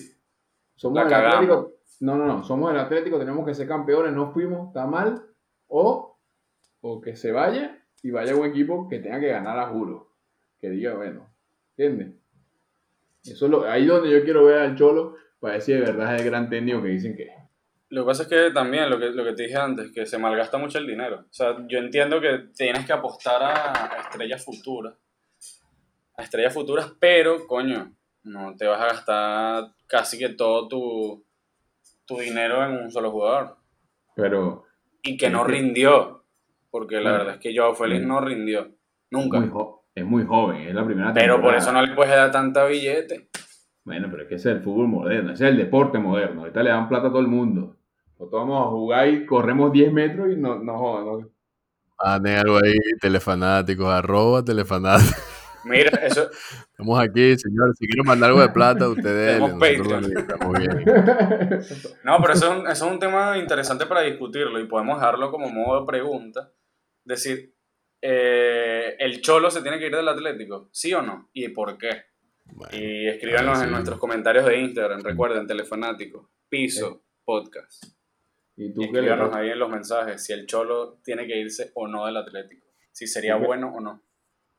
[0.74, 1.14] somos el.
[1.14, 1.72] Atlético.
[2.00, 5.22] No, no, no, somos el Atlético, tenemos que ser campeones, no fuimos, está mal.
[5.68, 6.18] O,
[6.80, 10.12] o que se vaya y vaya un equipo que tenga que ganar a juro.
[10.58, 11.28] Que diga, bueno,
[11.76, 12.14] ¿entiendes?
[13.24, 16.22] Eso es lo, ahí donde yo quiero ver al Cholo para si de verdad es
[16.22, 17.34] el gran técnico que dicen que es.
[17.88, 20.18] Lo que pasa es que también, lo que, lo que te dije antes, que se
[20.18, 21.20] malgasta mucho el dinero.
[21.20, 24.94] O sea, yo entiendo que tienes que apostar a estrellas futuras.
[26.16, 27.92] A estrellas futuras, pero, coño,
[28.24, 31.24] no te vas a gastar casi que todo tu,
[32.06, 33.56] tu dinero en un solo jugador.
[34.14, 34.64] Pero
[35.02, 36.24] Y que no que- rindió.
[36.70, 38.06] Porque la verdad es que Joao Félix Sí.
[38.06, 38.68] no rindió.
[39.10, 39.40] Nunca.
[39.40, 39.50] muy,
[39.94, 41.58] es muy joven, es la primera Pero por temporada.
[41.62, 43.28] eso no le puedes dar tanta billete.
[43.84, 46.40] Bueno, pero es que ese es el fútbol moderno, ese es el deporte moderno.
[46.42, 47.76] Ahorita le dan plata a todo el mundo.
[48.18, 51.04] Nosotros vamos a jugar y corremos 10 metros y no, no jodan.
[51.22, 51.30] no.
[52.04, 55.22] Manden algo ahí, telefanáticos, arroba telefanáticos.
[55.66, 56.30] Mira, eso,
[56.70, 57.74] Estamos aquí, señor.
[57.76, 60.16] Si quieren mandar algo de plata, ustedes Tenemos Patreon.
[60.16, 60.84] Estamos bien.
[62.04, 65.30] No, pero eso es, un, eso es un tema interesante para discutirlo y podemos dejarlo
[65.30, 66.52] como modo de pregunta.
[67.04, 67.52] Decir,
[68.00, 70.68] eh, ¿el Cholo se tiene que ir del Atlético?
[70.72, 71.30] ¿Sí o no?
[71.32, 72.04] ¿Y por qué?
[72.44, 73.64] Bueno, Y escríbanos sí.
[73.64, 75.02] en nuestros comentarios de Instagram.
[75.02, 77.84] Recuerden, Telefanático, Piso, Podcast.
[78.54, 81.72] y tú Y qué escríbanos ahí en los mensajes si el Cholo tiene que irse
[81.74, 82.66] o no del Atlético.
[82.92, 84.05] Si sería bueno o no.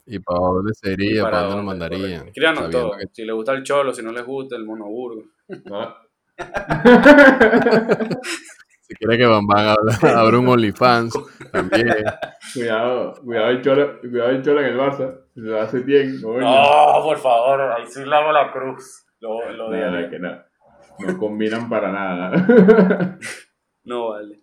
[0.08, 1.24] ¿Y para dónde sería?
[1.24, 2.28] ¿Para, dónde lo mandarían?
[2.30, 2.92] Escríbanos todo.
[2.98, 5.24] que- Si les gusta el Cholo, si no les gusta el Monoburgo.
[5.66, 5.96] No.
[8.90, 9.68] Si quiere que Van Van
[10.16, 11.14] abra, un OnlyFans,
[11.52, 11.90] también.
[12.54, 15.20] cuidado, cuidado el Chola, cuidado el Chola en el Barça.
[15.34, 16.22] Se lo hace bien.
[16.22, 19.04] No, por favor, ahí sí le hago la cruz.
[19.20, 20.42] Lo, lo No, no, es que no.
[21.00, 23.18] No combinan para nada.
[23.84, 24.40] No vale.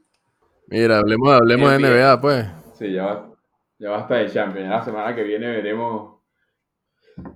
[0.66, 2.46] Mira, hablemos, hablemos de Bien, NBA, pues.
[2.74, 3.33] sí, ya, va,
[3.78, 4.68] ya basta de Champions.
[4.70, 6.20] La semana que viene veremos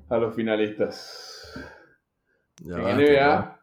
[0.08, 1.54] a los finalistas.
[2.64, 3.60] Ya en basta, NBA ya.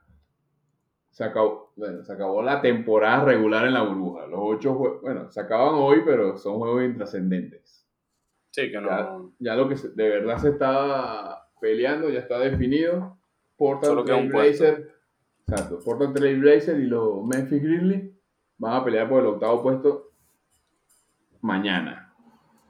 [1.12, 4.28] se acabó, bueno, se acabó la temporada regular en la burbuja.
[4.28, 7.86] Los ocho juegos, bueno, se acaban hoy, pero son juegos intrascendentes.
[8.52, 9.34] Sí, que Ya, no.
[9.40, 13.18] ya lo que se- de verdad se está peleando ya está definido.
[13.58, 14.94] Portland Trailblazer,
[15.48, 18.14] exacto, Portland Trailblazer y los Memphis Grizzlies
[18.58, 20.12] van a pelear por el octavo puesto
[21.42, 22.05] mañana.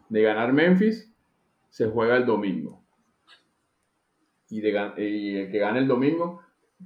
[0.10, 1.12] De ganar Memphis
[1.70, 2.82] se juega el domingo.
[4.50, 6.42] Y, de, y el que gane el domingo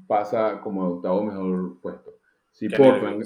[0.07, 2.13] pasa como octavo mejor puesto.
[2.51, 3.23] Si Portland.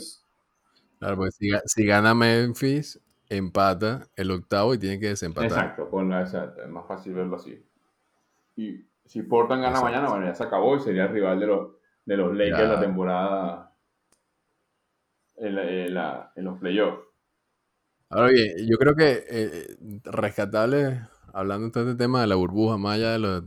[1.00, 5.50] Claro, pues si, ga- si gana Memphis, empata el octavo y tiene que desempatar.
[5.52, 7.64] Exacto, ponla exacto, es más fácil verlo así.
[8.56, 9.86] Y si Portland gana Exacto.
[9.92, 11.72] mañana, bueno, ya se acabó y sería el rival de los,
[12.06, 12.68] de los Lakers Ya.
[12.68, 13.74] la temporada
[15.38, 17.03] en, la- en la- en los playoffs.
[18.16, 21.02] Ahora bien, yo creo que eh, rescatable,
[21.34, 23.44] hablando de todo este tema de la burbuja, más allá de los,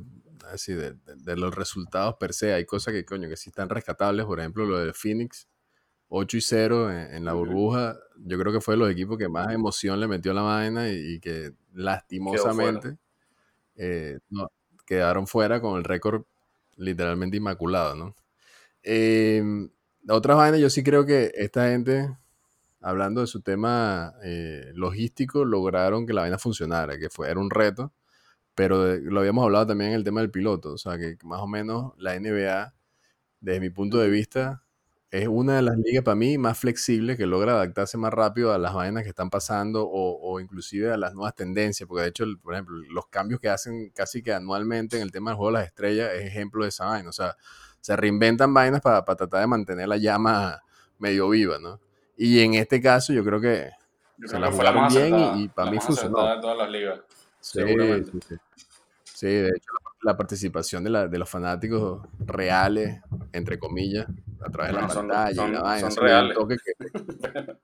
[0.52, 3.68] así, de, de- de los resultados per se, hay cosas que, coño, que sí están
[3.68, 4.26] rescatables.
[4.26, 5.48] Por ejemplo, lo de Phoenix,
[6.08, 7.96] 8 y 0 en, en la burbuja.
[8.18, 10.90] Yo creo que fue de los equipos que más emoción le metió a la vaina
[10.90, 12.98] y, y que lastimosamente
[13.76, 14.48] eh, no,
[14.86, 16.24] quedaron fuera con el récord
[16.76, 18.16] literalmente inmaculado, ¿no?
[18.84, 19.42] Eh,
[20.04, 22.16] la otra vaina, yo sí creo que esta gente
[22.80, 27.50] hablando de su tema eh, logístico, lograron que la vaina funcionara, que fue, era un
[27.50, 27.92] reto,
[28.54, 31.40] pero de- lo habíamos hablado también en el tema del piloto, o sea, que más
[31.40, 32.74] o menos la NBA,
[33.40, 34.62] desde mi punto de vista,
[35.10, 38.58] es una de las ligas para mí más flexibles que logra adaptarse más rápido a
[38.58, 42.24] las vainas que están pasando o, o inclusive a las nuevas tendencias, porque de hecho,
[42.24, 45.52] el- por ejemplo, los cambios que hacen casi que anualmente en el tema del juego
[45.52, 47.36] de las estrellas es ejemplo de esa vaina, o sea,
[47.80, 50.60] se reinventan vainas para, para tratar de mantener la llama
[50.98, 51.80] medio viva, ¿no?
[52.16, 53.70] Y en este caso yo creo que
[54.18, 55.70] Yo se creo la que fue la jugaron más bien y- acertada, y para la
[55.72, 56.34] mí funcionó.
[56.34, 57.00] de todas las ligas.
[57.40, 58.34] Sí, sí, sí.
[59.04, 63.00] Sí, de hecho, la, la participación de, la- de los fanáticos reales,
[63.32, 64.06] entre comillas,
[64.44, 66.36] a través de la son- pantalla y son- la vaina, son reales.
[66.36, 66.74] toque que-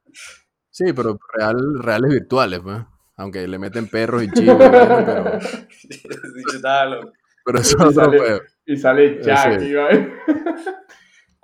[0.71, 2.79] Sí, pero real, reales virtuales, pues.
[3.17, 5.39] Aunque le meten perros y chivos, pero,
[7.45, 8.41] pero eso es otro pedo.
[8.67, 9.67] Y sale Chuck Sí.
[9.67, 9.89] y va-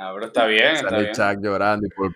[0.00, 1.14] Ah, pero está bien, está Sale bien.
[1.14, 2.14] Chuck llorando y por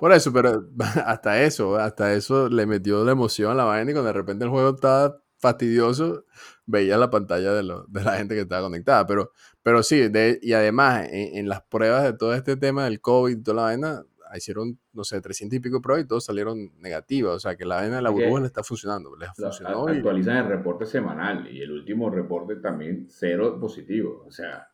[0.00, 0.68] Por eso, pero
[1.06, 4.44] hasta eso, hasta eso le metió la emoción a la vaina y cuando de repente
[4.44, 6.24] el juego estaba fastidioso,
[6.64, 9.06] veía la pantalla de, lo- de la gente que estaba conectada.
[9.06, 13.00] Pero, pero sí, de- y además en, en las pruebas de todo este tema del
[13.00, 14.02] COVID y toda la vaina,
[14.34, 17.34] hicieron, no sé, 300 y pico pruebas y todos salieron negativas.
[17.36, 19.14] O sea, que la vaina de la burbuja le está funcionando.
[19.16, 24.24] Les La- funcionó y actualizan el reporte semanal y el último reporte también cero positivo.
[24.26, 24.68] O sea,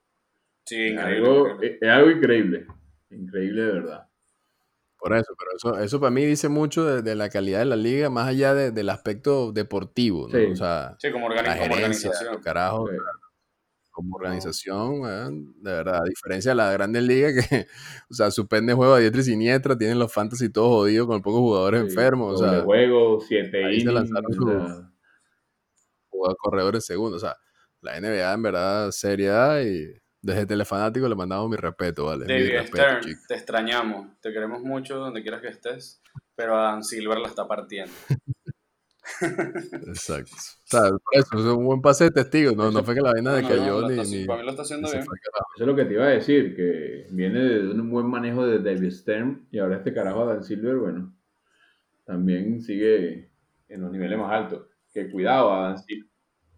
[0.64, 2.66] Sí, es algo, es algo increíble.
[3.10, 4.06] Increíble de verdad.
[5.02, 7.74] Por eso, pero eso, eso para mí dice mucho de, de la calidad de la
[7.76, 10.38] liga, más allá de- del aspecto deportivo, ¿no?
[10.38, 10.44] Sí.
[10.52, 12.40] O sea, Sí, como, la organi- como gerencia, organización.
[12.88, 12.96] Sí.
[13.90, 17.66] como organización, weón, de verdad, a diferencia de la Grandes Ligas que,
[18.10, 21.40] o sea, suspende juegos a diestra y siniestra, tienen los fantasy todos jodidos con pocos
[21.40, 24.32] jugadores enfermos, o sea, juego, siete ahí se lanzaron
[26.08, 27.36] jugadores corredores segundos, o sea,
[27.80, 32.24] la NBA en verdad seriedad y desde Telefanático le mandamos mi respeto, ¿vale?
[32.26, 33.20] Mi David respeto, Stern, chico.
[33.28, 36.00] te extrañamos, te queremos mucho donde quieras que estés,
[36.36, 37.92] pero Adam Silver la está partiendo.
[39.86, 40.32] Exacto.
[40.34, 40.80] O sea,
[41.12, 43.80] eso, es un buen pase de testigo, no, no fue que la vaina no, decayó
[43.82, 45.06] no, ni, lo está- ni- para mí lo está ni haciendo se bien.
[45.06, 45.46] fue al carajo.
[45.56, 48.58] Eso es lo que te iba a decir, que viene de un buen manejo de
[48.60, 51.14] David Stern y ahora este carajo Dan Silver, bueno,
[52.04, 53.30] también sigue
[53.68, 54.66] en los niveles más altos.
[54.92, 56.06] Que cuidado, Adam Silver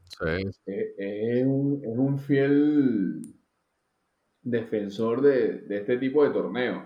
[0.06, 3.33] Sí, es, es un, es un fiel
[4.44, 6.84] defensor de, de este tipo de torneos.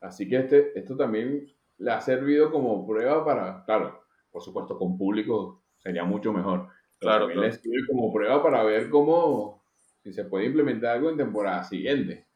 [0.00, 1.46] Así que este, esto también
[1.78, 6.68] le ha servido como prueba para, claro, por supuesto con público sería mucho mejor.
[6.98, 7.42] Pero Claro, también claro.
[7.42, 9.64] le sirve como prueba para ver cómo,
[10.02, 12.26] si se puede implementar algo en temporada siguiente.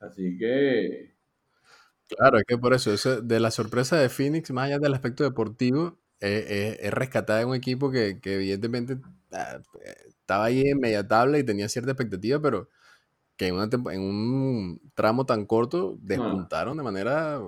[0.00, 1.14] Así que,
[2.08, 5.24] Claro, es que por eso, eso de la sorpresa de Phoenix, más allá del aspecto
[5.24, 8.98] deportivo, es, es- es rescatar a un equipo que, que evidentemente
[9.32, 9.60] ah,
[10.08, 12.68] estaba ahí en media tabla y tenía cierta expectativa, pero
[13.36, 17.40] que en, una tempo- en un tramo tan corto despuntaron de manera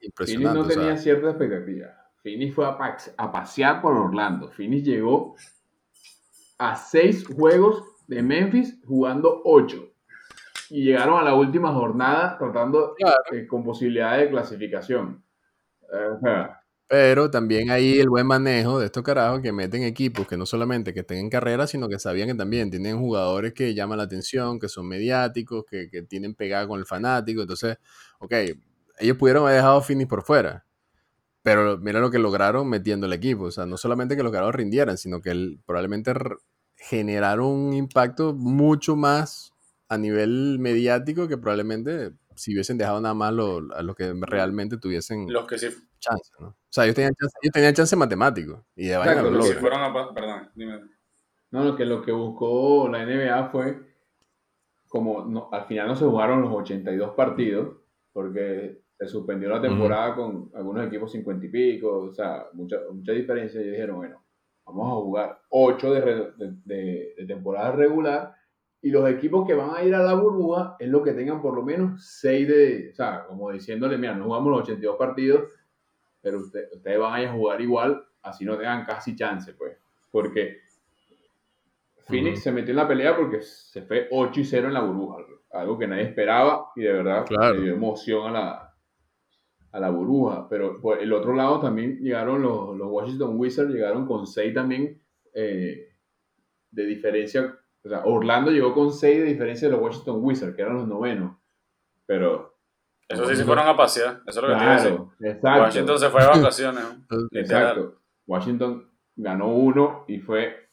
[0.00, 0.58] impresionante.
[0.58, 1.88] no o sea, tenía cierta expectativa.
[2.22, 4.50] Phoenix fue a, pa- a pasear por Orlando.
[4.50, 5.34] Phoenix llegó
[6.58, 9.90] a seis juegos de Memphis jugando ocho.
[10.70, 13.16] Y llegaron a la última jornada tratando Claro.
[13.32, 15.22] eh, con posibilidades de clasificación.
[15.82, 20.36] O sea, Pero también ahí el buen manejo de estos carajos que meten equipos que
[20.36, 23.98] no solamente que estén en carrera, sino que sabían que también tienen jugadores que llaman
[23.98, 27.40] la atención, que son mediáticos, que, que tienen pegada con el fanático.
[27.42, 27.78] Entonces,
[28.20, 28.32] ok,
[28.98, 30.66] ellos pudieron haber dejado Phoenix por fuera.
[31.42, 33.44] Pero mira lo que lograron metiendo el equipo.
[33.44, 36.12] O sea, no solamente que los carajos rindieran, sino que el- probablemente
[36.76, 39.52] generaron un impacto mucho más
[39.88, 44.76] a nivel mediático que probablemente si hubiesen dejado nada más lo- a los que realmente
[44.78, 45.68] tuviesen Los que sí,
[46.04, 46.48] chance, ¿no?
[46.48, 48.64] O sea, ellos tenían chance, ellos tenían chance matemático.
[48.76, 50.14] Y de vaina Exacto, lo que fueron a...
[50.14, 50.80] Perdón, dime.
[51.50, 53.80] no, lo que, lo que buscó la NBA fue,
[54.88, 57.76] como no- al final no se jugaron los 82 partidos,
[58.12, 63.12] porque se suspendió la temporada con algunos equipos 50 y pico, o sea, mucha, mucha
[63.12, 63.60] diferencia.
[63.60, 64.22] Y dijeron, bueno,
[64.66, 68.34] vamos a jugar 8 de, re- de- de- de temporada regular
[68.80, 71.54] y los equipos que van a ir a la burbuja es lo que tengan por
[71.54, 75.50] lo menos 6 de, o sea, como diciéndole, mira, no jugamos los 82 partidos,
[76.24, 79.76] pero usted- ustedes van a ir a jugar igual, así no tengan casi chance, pues,
[80.10, 80.58] porque
[82.06, 85.24] Phoenix se metió en la pelea porque se fue 8 y 0 en la burbuja,
[85.52, 87.54] algo que nadie esperaba y de verdad Claro.
[87.54, 88.74] le dio emoción a la,
[89.72, 90.46] a la burbuja.
[90.48, 95.00] Pero por el otro lado también llegaron los, los Washington Wizards, llegaron con 6 también
[95.32, 95.88] eh,
[96.70, 97.58] de diferencia.
[97.84, 100.88] O sea, Orlando llegó con 6 de diferencia de los Washington Wizards, que eran los
[100.88, 101.36] novenos.
[102.06, 102.53] Pero,
[103.08, 104.90] Eso sí se fueron a pasear, eso es lo que te iba a decir.
[104.90, 105.60] claro, exacto.
[105.62, 106.84] Washington se fue de vacaciones.
[106.84, 107.28] ¿no?
[107.32, 108.00] Exacto.
[108.26, 110.64] Washington ganó uno y fue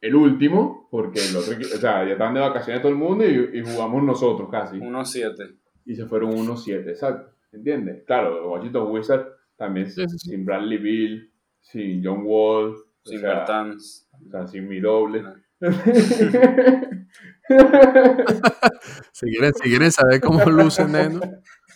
[0.00, 3.58] el último, porque el otro, o sea, ya estaban de vacaciones todo el mundo y,
[3.58, 4.78] y jugamos nosotros casi.
[4.78, 5.56] 1-7.
[5.86, 7.32] Y se fueron 1-7, exacto.
[7.52, 8.04] ¿Entiendes?
[8.04, 14.08] Claro, Washington Wizards también sin Bradley Bill, sin John Wall, sin Bertans.
[14.26, 15.24] O sea, sin mi doble.
[19.12, 21.20] si, quieren, si quieren saber cómo luce Neno,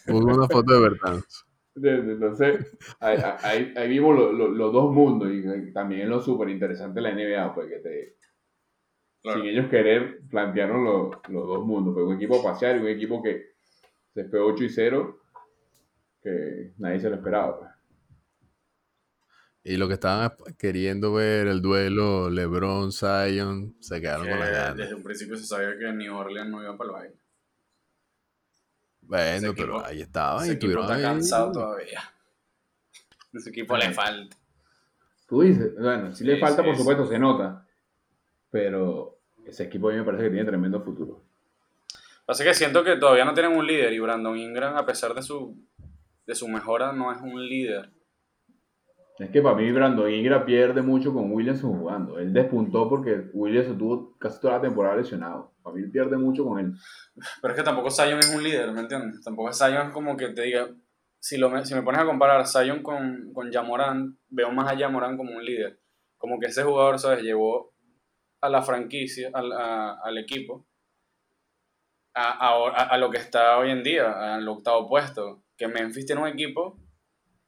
[0.07, 1.47] pongo una foto de Bertans.
[1.75, 7.55] Entonces, ahí, ahí, vimos los dos mundos y también lo súper interesante de la NBA,
[7.55, 8.16] pues que te,
[9.23, 13.23] sin ellos querer, plantearon los, los dos mundos, pues un equipo pasear y un equipo
[13.23, 13.53] que
[14.12, 15.21] se fue 8 y 0,
[16.23, 17.59] que nadie se lo esperaba.
[17.59, 17.72] Pues.
[19.64, 24.75] Y lo que estaban queriendo ver, el duelo LeBron-Zion, se quedaron con la gana.
[24.75, 27.16] Desde un principio se sabía que New Orleans no iba para el baile.
[29.03, 32.03] Bueno, pero ahí estaban y tuvieron está cansado todavía.
[33.33, 34.37] Ese equipo le falta.
[35.29, 37.66] Tú dices, bueno, si le falta, por supuesto, se nota.
[38.51, 41.22] Pero ese equipo a mí me parece que tiene tremendo futuro.
[42.27, 45.22] Pasa que siento que todavía no tienen un líder y Brandon Ingram, a pesar de
[45.22, 45.57] su,
[46.27, 47.90] de su mejora, no es un líder.
[49.23, 52.19] Es que para mí Brandon Ingram pierde mucho con Williamson jugando.
[52.19, 55.55] Él despuntó porque Williamson tuvo casi toda la temporada lesionado.
[55.63, 56.73] Para mí pierde mucho con él.
[57.41, 59.23] Pero es que tampoco Zion es un líder, ¿me entiendes?
[59.23, 60.69] Tampoco Zion es como que te diga...
[61.21, 64.77] Si, lo, si me pones a comparar a Zion con, con Jamoran, veo más a
[64.77, 65.79] Jamoran como un líder.
[66.17, 67.23] Como que ese jugador, ¿sabes?
[67.23, 67.73] Llevó
[68.41, 70.67] a la franquicia, al, al equipo,
[72.13, 75.45] a, a, a, lo que está hoy en día, al octavo puesto.
[75.57, 76.77] Que Memphis tiene un equipo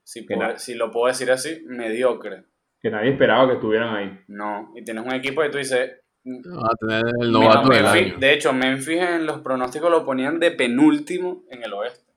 [0.04, 2.44] si, si lo puedo decir así, mediocre.
[2.80, 4.20] Que nadie esperaba que estuvieran ahí.
[4.28, 6.00] No, y tienes un equipo y tú dices...
[6.26, 8.18] Va a tener el novato del año.
[8.18, 12.12] De hecho, Memphis en los pronósticos lo ponían de penúltimo en el oeste.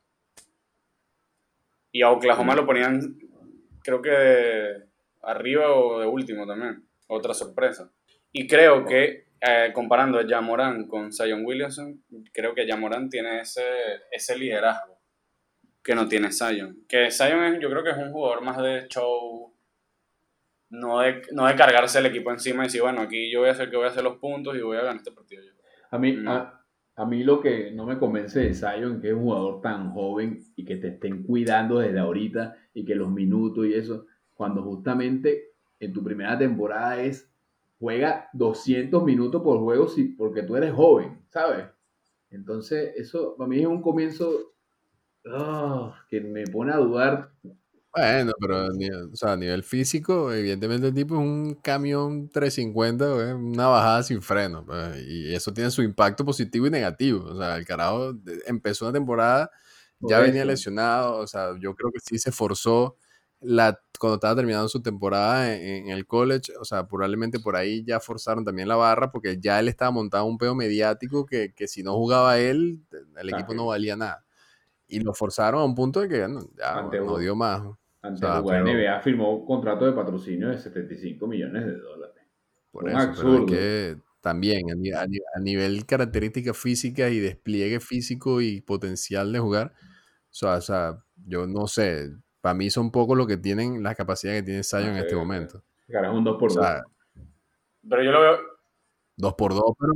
[1.91, 3.17] Y a Oklahoma lo ponían,
[3.83, 4.83] creo que
[5.23, 6.85] arriba o de último también.
[7.07, 7.91] Otra sorpresa.
[8.31, 13.63] Y creo que, eh, comparando a Jamoran con Zion Williamson, creo que Jamoran tiene ese,
[14.11, 14.96] ese liderazgo
[15.87, 16.83] que no tiene Zion.
[16.85, 19.53] Que Zion yo creo que es un jugador más de show,
[20.69, 23.53] no de, no de cargarse el equipo encima y decir, bueno, aquí yo voy a
[23.53, 25.53] hacer que voy a hacer los puntos y voy a ganar este partido yo.
[25.89, 29.61] A mí, a, mí lo que no me convence de Zion, que es un jugador
[29.61, 34.07] tan joven y que te estén cuidando desde ahorita y que los minutos y eso,
[34.33, 37.31] cuando justamente en tu primera temporada es
[37.79, 41.65] juega 200 minutos por juego si, porque tú eres joven, ¿sabes?
[42.29, 44.56] Entonces, eso para mí es un comienzo
[45.25, 47.31] Oh, que me pone a dudar.
[47.97, 48.67] Bueno, pero
[49.21, 54.63] a nivel físico, evidentemente el tipo es un camión 350, una bajada sin freno.
[54.65, 57.25] Pues, y eso tiene su impacto positivo y negativo.
[57.25, 58.13] O sea, el carajo
[58.45, 59.49] empezó una temporada,
[59.99, 61.17] ya venía lesionado.
[61.17, 62.97] O sea, yo creo que sí se forzó
[63.39, 66.53] la, cuando estaba terminando su temporada en, el college.
[66.59, 70.25] O sea, probablemente por ahí ya forzaron también la barra porque ya él estaba montado
[70.25, 72.83] un pedo mediático que, que si no jugaba él,
[73.17, 74.26] el equipo no valía nada.
[74.87, 77.63] Y lo forzaron a un punto de que ya no dio más.
[78.01, 82.23] Ante o NBA firmó un contrato de patrocinio de 75 millones de dólares.
[82.71, 89.31] Por eso, pero es que también a, nivel características físicas y despliegue físico y potencial
[89.31, 89.73] de jugar,
[90.43, 94.43] o sea, yo no sé, para mí son pocos los que tienen la capacidad que
[94.43, 95.63] tiene Zion en este momento.
[95.87, 96.65] Claro, un 2 por 2.
[97.89, 98.37] pero yo lo veo,
[99.19, 99.93] Dos por dos, pero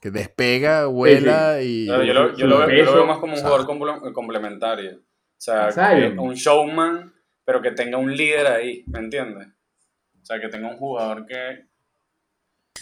[0.00, 1.86] que, despega, vuela y.
[1.86, 3.64] yo, lo, veo, más como un jugador
[4.12, 4.96] complementario.
[4.96, 5.68] O sea,
[6.18, 9.46] un showman, pero que tenga un líder ahí, ¿me entiendes?
[10.20, 11.66] O sea, que tenga un jugador que,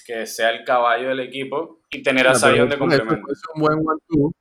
[0.07, 3.31] que sea el caballo del equipo y tener a Zion de complemento.
[3.31, 4.33] Es un buen one-two.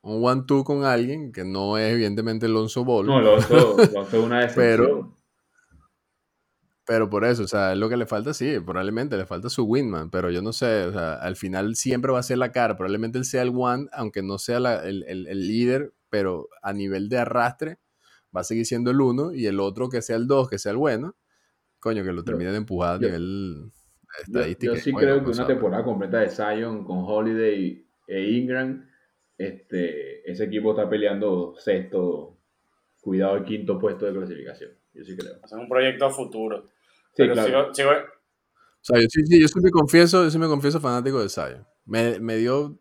[0.00, 3.04] Un one-two con alguien que no es evidentemente Alonso Ball.
[3.04, 4.54] No, Alonso, es una decepción.
[4.56, 5.13] Pero,
[6.86, 9.64] pero por eso, o sea, es lo que le falta, sí, probablemente le falta su
[9.64, 12.76] Winman, pero yo no sé, o sea, al final siempre va a ser la cara,
[12.76, 17.18] probablemente él sea el one, aunque no sea el, el, líder, pero a nivel de
[17.18, 17.78] arrastre
[18.36, 20.72] va a seguir siendo el uno y el otro que sea el dos, que sea
[20.72, 21.16] el bueno,
[21.80, 23.72] coño, que lo termine de empujar a nivel
[24.22, 24.74] estadístico.
[24.74, 28.86] Yo, sí creo que una temporada completa de Zion con Holiday e Ingram,
[29.38, 32.33] este, ese equipo está peleando sexto,
[33.04, 34.70] cuidado el quinto puesto de clasificación.
[34.94, 35.34] Yo sí creo.
[35.44, 36.64] Es un proyecto a futuro.
[37.14, 37.74] Sí, claro.
[37.74, 37.94] Sigo, O
[38.80, 41.66] sea, yo, sí, sí, yo sí me confieso, yo sí me confieso fanático de Zion.
[41.84, 42.80] Me, me, dio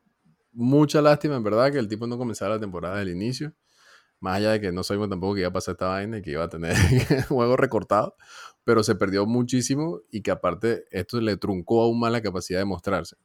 [0.53, 3.53] mucha lástima, en verdad, que el tipo no comenzara la temporada del inicio.
[4.21, 6.31] Más allá de que no sabemos tampoco que iba a pasar esta vaina y que
[6.31, 6.73] iba a tener
[7.27, 8.15] juego recortado.
[8.63, 12.65] Pero se perdió muchísimo y que aparte esto le truncó aún más la capacidad de
[12.65, 13.17] mostrarse.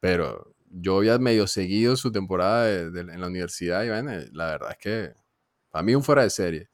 [0.00, 4.78] Pero yo había medio seguido su temporada en la universidad y bueno, la verdad es
[4.78, 5.20] que
[5.70, 6.68] para mí un fuera de serie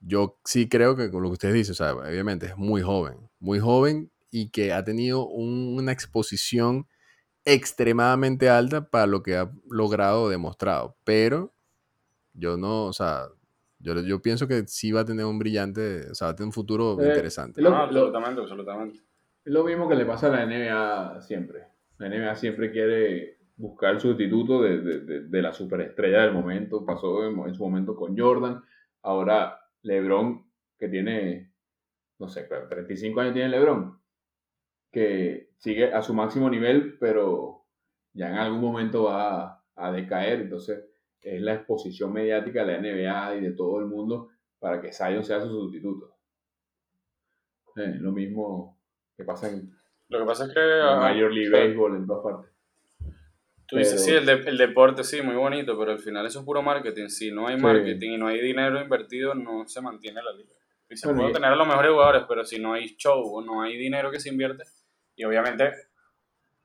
[0.00, 3.28] yo sí creo que con lo que usted dice, o sea, obviamente es muy joven,
[3.40, 6.86] muy joven y que ha tenido una exposición
[7.44, 10.96] extremadamente alta para lo que ha logrado demostrado.
[11.04, 11.52] Pero
[12.34, 13.28] yo no, o sea,
[13.80, 16.48] Yo, yo pienso que sí va a tener un brillante, o sea, va a tener
[16.48, 17.62] un futuro Eh, interesante.
[17.62, 18.98] Lo- No, absolutamente, absolutamente.
[19.44, 21.64] Es lo mismo que le pasa a la NBA siempre.
[21.98, 26.84] La NBA siempre quiere buscar el sustituto de, de- de- de la superestrella del momento.
[26.86, 28.62] Pasó en, en su momento con Jordan.
[29.02, 31.52] Ahora LeBron, que tiene,
[32.18, 34.00] no sé, claro, 35 años tiene LeBron,
[34.90, 37.64] que sigue a su máximo nivel, pero
[38.14, 40.40] ya en algún momento va a, a decaer.
[40.40, 40.84] Entonces
[41.20, 44.30] es la exposición mediática de la NBA y de todo el mundo
[44.60, 46.14] para que Zion sea su sustituto.
[47.76, 48.78] Eh, lo mismo
[49.16, 49.70] que pasa en
[50.08, 50.60] Lo que pasa es que.
[50.60, 52.52] en Major League Baseball en todas partes.
[53.68, 56.44] Tú dices, sí, el, de- el deporte sí, muy bonito, pero al final eso es
[56.44, 57.08] puro marketing.
[57.08, 57.62] Si no hay Sí.
[57.62, 60.50] marketing y no hay dinero invertido, no se mantiene la liga.
[60.88, 63.42] Y se Bueno, puede tener a los mejores jugadores, pero si no hay show o
[63.42, 64.64] no hay dinero que se invierte,
[65.16, 65.70] y obviamente,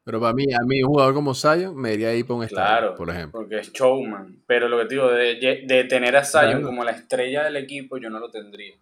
[0.05, 2.65] Pero para mí, a mí, un jugador como Zion me iría ahí para un estadio,
[2.65, 3.39] claro, por ejemplo.
[3.39, 4.41] porque es showman.
[4.45, 6.65] Pero lo que te digo, de, de tener a Zion Claro.
[6.65, 8.75] como la estrella del equipo, yo no lo tendría.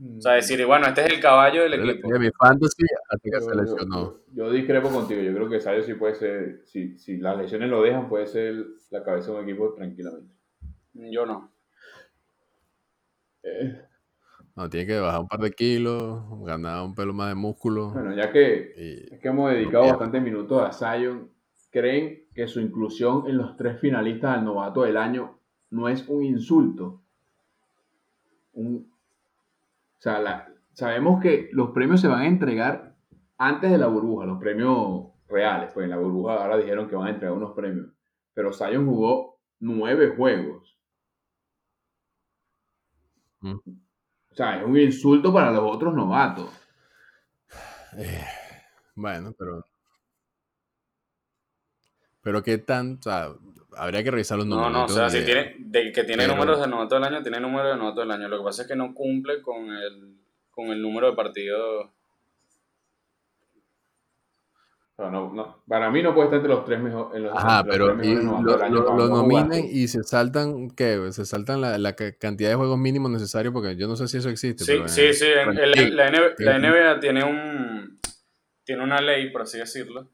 [0.00, 0.20] O Mm.
[0.20, 2.08] sea, decir, bueno, este es el caballo del equipo.
[2.08, 3.96] de mi fantasy hasta que Yo- se yo- lesionó.
[4.32, 5.20] Yo, yo discrepo contigo.
[5.22, 8.54] Yo creo que Sayo sí puede ser, si, si las lesiones lo dejan, puede ser
[8.90, 10.32] la cabeza de un equipo tranquilamente.
[10.94, 11.50] Yo no.
[13.42, 13.82] Eh,
[14.56, 17.90] No, tiene que bajar un par de kilos, ganar un pelo más de músculo.
[17.92, 21.30] bueno, ya que, y- es que hemos dedicado bastantes minutos a Zion,
[21.70, 25.38] ¿creen que su inclusión en los tres finalistas al novato del año
[25.70, 27.00] no es un insulto?
[28.54, 28.90] Un-
[29.98, 32.94] o sea, la- sabemos que los premios se van a entregar
[33.36, 37.08] antes de la burbuja, los premios reales, pues en la burbuja ahora dijeron que van
[37.08, 37.88] a entregar unos premios,
[38.34, 40.78] pero Zion jugó nueve juegos.
[43.40, 43.54] Mm.
[44.30, 46.50] O sea, es un insulto para los otros novatos.
[47.96, 48.24] eh,
[48.94, 49.64] bueno, pero.
[52.28, 52.98] Pero qué tan.
[52.98, 53.30] O sea,
[53.74, 54.72] habría que revisar los No, números.
[54.72, 57.04] no, o tengo sea, ni si tiene, de que tiene Pero- números de novato del
[57.04, 58.28] año, tiene números de novato del año.
[58.28, 60.14] Lo que pasa es que no cumple con el,
[60.50, 61.88] con el número de partidos.
[64.96, 67.16] O no- no, para mí no puede estar entre los tres mejores.
[67.16, 69.60] En los, Ajá, los pero tres y lo, no jugaste.
[69.60, 71.12] y se saltan, ¿qué?
[71.12, 74.16] Se saltan la, la ca- cantidad de juegos mínimos necesarios porque yo no sé si
[74.18, 74.64] eso existe.
[74.64, 75.24] Sí, pero sí, sí.
[75.34, 76.58] la, NBA, la.
[76.58, 77.96] NBA tiene un
[78.64, 80.10] tiene una ley, por así decirlo,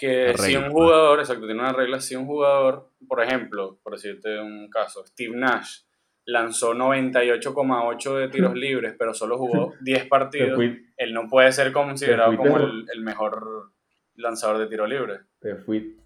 [0.00, 4.40] que si un jugador, exacto, tiene una regla, si un jugador, por ejemplo, por decirte
[4.40, 5.82] un caso, Steve Nash
[6.24, 10.60] lanzó 98,8 de tiros libres, pero solo jugó 10 Te, partidos,
[10.96, 13.72] él no puede ser considerado como el, el mejor
[14.14, 15.20] lanzador de tiro libre.
[15.38, 15.99] te fui-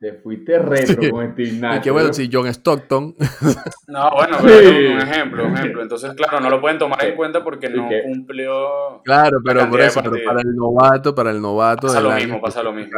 [0.00, 1.10] te fuiste retro Sí.
[1.10, 1.76] con Steve Nash.
[1.76, 2.14] Y que bueno, ¿no?
[2.14, 3.14] si John Stockton.
[3.86, 4.86] No, bueno, pero Sí.
[4.86, 5.82] un ejemplo, un ejemplo.
[5.82, 8.02] Entonces, claro, no lo pueden tomar en cuenta porque ¿Y no qué?
[8.04, 9.02] cumplió.
[9.04, 12.40] Claro, pero por eso, pero para el novato, para el novato Pasa lo año mismo,
[12.40, 12.92] pasa lo mismo.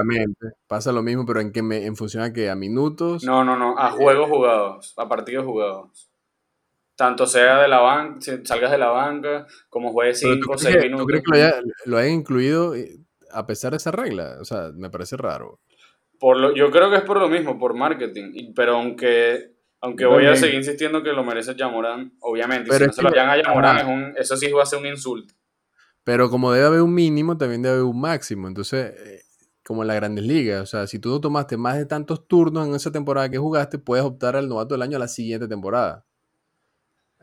[0.68, 3.24] Pasa lo mismo, pero en que me, en función a que a minutos.
[3.24, 6.08] No, no, no, a juegos jugados, a partidos jugados.
[6.94, 10.54] Tanto sea de la banca, si salgas de la banca, como juegues Pero 5 o
[10.54, 11.06] ¿tú, 6 crees que, minutos.
[11.06, 12.98] tú crees que lo, haya- lo hayan incluido eh,
[13.32, 14.36] a pesar de esa regla?
[14.40, 15.58] O sea, me parece raro.
[16.22, 18.52] Por lo, yo creo que es por lo mismo, por marketing.
[18.54, 22.70] Pero aunque, aunque voy a seguir insistiendo que lo merece Yamorán, obviamente.
[22.70, 24.78] Pero si no se lo hayan a Yamorán, es un, eso sí va a ser
[24.78, 25.34] un insulto.
[26.04, 28.46] Pero como debe haber un mínimo, también debe haber un máximo.
[28.46, 29.22] Entonces, eh,
[29.64, 32.68] como en las grandes ligas, o sea, si tú no tomaste más de tantos turnos
[32.68, 36.04] en esa temporada que jugaste, puedes optar al novato del año a la siguiente temporada.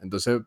[0.01, 0.41] Entonces,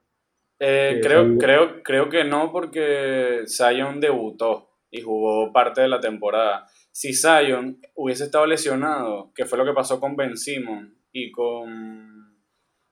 [0.58, 6.68] Eh, creo, creo, creo que no, porque Zion debutó y jugó parte de la temporada.
[6.92, 12.36] Si Zion hubiese estado lesionado, que fue lo que pasó con Ben Simon y con,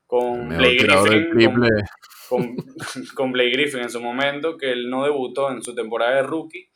[0.07, 1.30] con Blake Griffin,
[2.28, 2.57] con, con,
[3.14, 6.70] con Blake Griffin en su momento, que él no debutó en su temporada de rookie,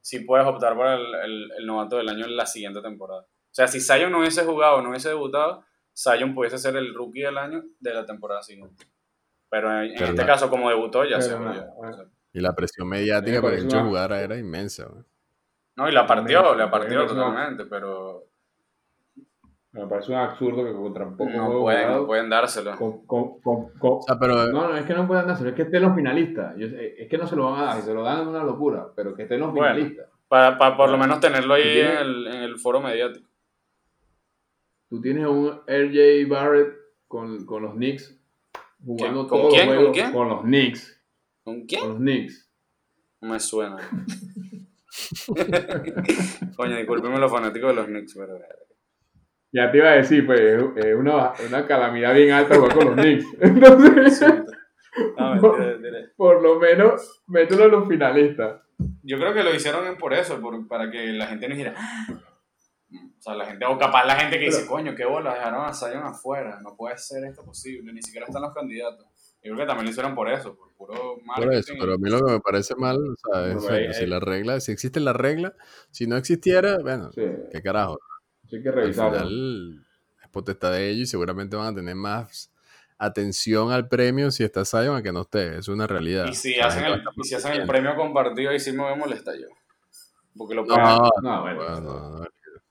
[0.00, 3.22] sí puedes optar para el, el- el novato del año en la siguiente temporada.
[3.22, 5.64] O sea, si Zion no hubiese jugado, no hubiese debutado,
[5.94, 8.86] Zion pudiese ser el rookie del año de la temporada siguiente.
[9.50, 11.66] Pero en, en Pero este la- caso, como debutó, ya Pero se no, sea,
[12.32, 14.86] Y la presión Me mediática para que una- jugara era inmensa.
[14.86, 15.04] güey.
[15.76, 18.24] No, y la partió, la partió totalmente, pero
[19.72, 22.76] Me parece un absurdo que contra un poco no juego pueden, jugado, no pueden dárselo.
[22.76, 25.54] con- con- con- con- O sea, pero No, no, es que no puedan dárselo, es
[25.56, 26.54] que estén los finalistas.
[26.58, 28.26] Yo sé- es que no se lo van a dar, si se lo dan es
[28.26, 29.74] una locura, pero que estén los Bueno.
[29.74, 30.08] finalistas.
[30.28, 33.26] Para, para por lo menos tenerlo ahí en el, en el foro mediático.
[34.90, 36.74] Tú tienes a un RJ Barrett
[37.08, 38.14] con, con los Knicks
[38.84, 39.66] jugando ¿Con todos quién?
[39.68, 40.12] los ¿Con juegos quién?
[40.12, 41.02] con los Knicks.
[41.44, 41.88] ¿Con Con quién?
[41.88, 42.50] los Knicks.
[43.22, 43.76] No me suena.
[46.56, 48.38] Coño, discúlpeme los fanáticos de los Knicks, pero...
[49.54, 52.94] Ya te iba a decir, pues, es una, una calamidad bien alta jugar con los
[52.96, 53.26] Knicks.
[53.40, 54.20] Entonces,
[55.18, 55.98] No, mentira, mentira.
[56.16, 58.62] por lo menos, mételo en los finalistas.
[59.02, 62.06] Yo creo que lo hicieron por eso, por- para que la gente no dijera, "Ah,
[62.10, 65.72] O sea, la gente, o capaz la gente que dice, coño, qué bola, dejaron a
[65.74, 69.06] Zion afuera, no puede ser esto posible, ni siquiera están los candidatos.
[69.44, 71.48] Yo creo que también lo hicieron por eso, por puro marketing.
[71.48, 74.06] Por eso, pero a mí lo que me parece mal, o sea, es Bueno, si
[74.06, 75.54] la regla, si existe la regla,
[75.90, 77.98] si no existiera, bueno, Sí, qué carajo.
[78.48, 79.18] sí hay que Al revisarlo.
[79.18, 79.84] final
[80.22, 82.50] es potestad de ellos y seguramente van a tener más
[82.98, 86.26] atención al premio si está Zion a que no esté, es una realidad.
[86.28, 88.96] Y si hacen el, y si hacen el premio compartido, ahí sí me voy a
[88.96, 89.48] molestar yo.
[90.36, 90.82] Porque lo pueden...
[90.84, 92.10] No, No, bueno, bueno, no,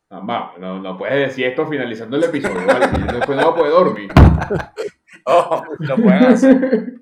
[0.09, 0.21] no.
[0.23, 2.87] no, no, no puedes decir esto finalizando el episodio, ¿vale?
[3.13, 4.09] Después no va a poder dormir.
[5.25, 6.93] Oh, lo pueden hacer.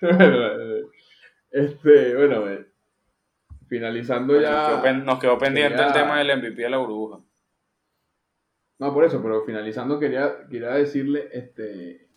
[0.00, 0.88] Bueno,
[1.50, 2.66] este, bueno, eh,
[3.68, 4.92] finalizando Nos quedó, ya.
[4.94, 7.20] nos quedó pendiente quería- el tema del MVP de la burbuja.
[8.78, 12.08] No, por eso, pero finalizando quería, quería decirle, este,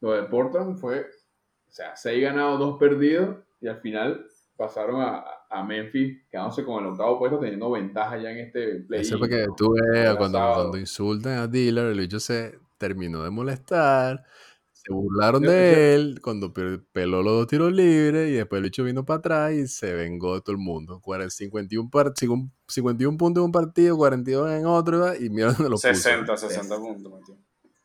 [0.00, 4.24] lo de Portland fue, o sea, seis ganados, dos perdidos, y al final
[4.56, 9.02] pasaron a, a Memphis, quedándose con el octavo puesto, teniendo ventaja ya en este play.
[9.02, 12.58] Eso fue que tú veas cuando, cuando insultan a Dillard, el bicho se
[12.88, 14.24] terminó de molestar,
[14.72, 18.64] se burlaron Yo- de él cuando pe- peló los dos tiros libres y después el
[18.64, 21.00] bicho vino para atrás y se vengó de todo el mundo.
[21.00, 25.64] Cuaren- 51, par- cincu- 51 puntos en un partido, 42 en otro y mira dónde
[25.70, 25.88] lo puso.
[25.88, 27.12] 60, 60 puntos.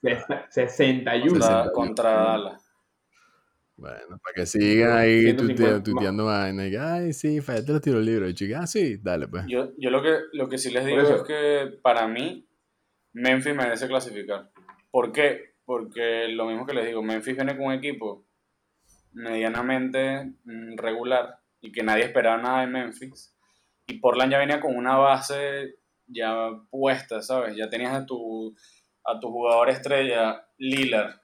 [0.02, 1.32] Sesenta- 61.
[1.32, 1.72] Contra, 61.
[1.74, 2.66] contra Dallas.
[3.78, 5.84] Bueno, para que sigan ahí 150 tuite- más.
[5.84, 6.76] tuiteando vainas.
[6.82, 8.32] Ay, sí, fallaste los tiros libres.
[8.32, 9.45] Y chica, ah, sí, dale pues.
[9.47, 12.45] Yo, yo lo, que, lo que sí les digo es que para mí
[13.14, 14.52] Memphis merece clasificar.
[14.92, 15.56] ¿Por qué?
[15.66, 18.26] Porque lo mismo que les digo, Memphis viene con un equipo
[19.12, 23.36] medianamente mm, regular y que nadie esperaba nada de Memphis.
[23.88, 25.76] Y Portland ya venía con una base
[26.08, 27.56] ya puesta, ¿sabes?
[27.56, 28.56] Ya tenías a tu,
[29.06, 31.20] a tu jugador estrella Lillard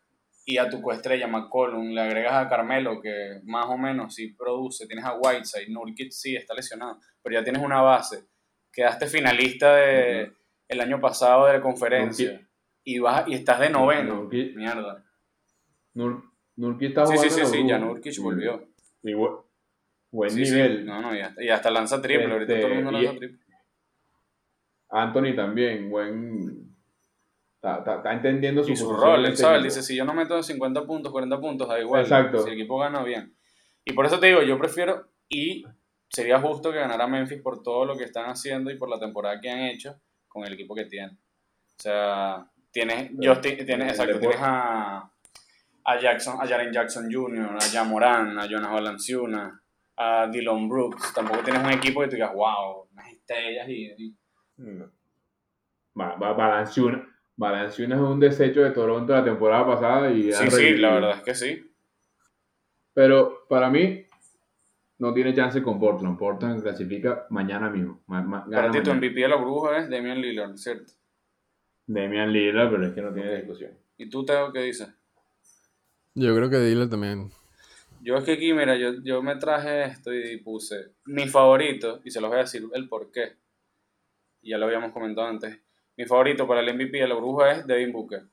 [0.46, 4.86] y a tu coestrella McCollum, le agregas a Carmelo que más o menos sí produce,
[4.86, 8.28] tienes a Whiteside, Nurkic sí está lesionado, pero ya tienes una base.
[8.72, 10.34] Quedaste finalista de
[10.68, 12.45] el año pasado de la conferencia Nurkic.
[12.86, 14.16] Y vas y estás de noveno.
[14.16, 14.56] Nurkic.
[14.56, 15.04] Mierda.
[15.96, 16.24] Nur,
[16.56, 17.68] Nurkic está Sí, sí, jugando sí, la sí, burbuja.
[17.78, 18.68] ya Nurkic volvió.
[19.04, 19.44] Y bu-
[20.12, 20.54] buen Sí, sí.
[20.54, 20.86] nivel.
[20.86, 23.40] No, no, y hasta, y hasta lanza triple, ahorita Este, todo el mundo lanza triple.
[24.90, 26.76] Anthony también, buen.
[27.56, 30.42] Está, está- está entendiendo su Y su rol, él sabe, dice, si yo no meto
[30.42, 32.02] 50 puntos, 40 puntos, da igual.
[32.04, 32.40] Exacto.
[32.44, 33.36] Si el equipo gana, bien.
[33.84, 35.66] Y por eso te digo, yo prefiero, y
[36.10, 39.42] sería justo que ganara Memphis por todo lo que están haciendo y por la temporada
[39.42, 41.18] que han hecho con el equipo que tienen.
[41.18, 45.10] O sea, tienes, Justin- tienes, exacto, tienes a,
[45.86, 49.54] a Jackson, a Jaren Jackson Jr., a Jamoran, a Jonas Valanciunas,
[49.96, 51.14] a Dylan Brooks.
[51.14, 54.16] Tampoco tienes un equipo que tú digas, wow, unas estrellas y, y-
[54.58, 54.92] No.
[56.00, 57.02] Va, va, Valanciunas.
[57.38, 61.22] Valanciunas es un desecho de Toronto la temporada pasada y Sí, sí, la verdad es
[61.24, 61.72] que sí.
[62.94, 64.06] Pero para mí,
[65.00, 66.18] no tiene chance con Portland.
[66.18, 68.02] Portland clasifica mañana mismo.
[68.08, 69.08] Ma- ma- gana Para ti tu mañana.
[69.08, 70.94] MVP de la bruja es Damian Lillard, ¿cierto?
[71.88, 73.72] Damian Lillard, pero es que no tiene discusión.
[73.98, 74.90] ¿Y tú, Teo, qué dices?
[76.14, 77.32] Yo creo que Dillard también.
[78.02, 82.12] Yo es que aquí, mira, yo, yo me traje esto y puse mi favorito, y
[82.12, 83.38] se los voy a decir el por qué.
[84.42, 85.60] Ya lo habíamos comentado antes.
[85.98, 88.28] Mi favorito para el MVP de la bruja es Devin Booker.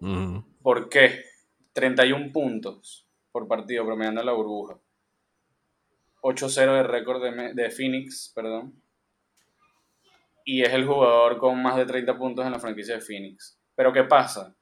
[0.00, 0.44] Ujú.
[0.62, 1.24] ¿Por qué?
[1.72, 4.78] 31 puntos por partido promediando en la burbuja.
[6.22, 8.74] 8-0 de récord de, de Phoenix, perdón.
[10.50, 13.60] Y es el jugador con más de 30 puntos en la franquicia de Phoenix.
[13.74, 14.54] Pero ¿qué pasa?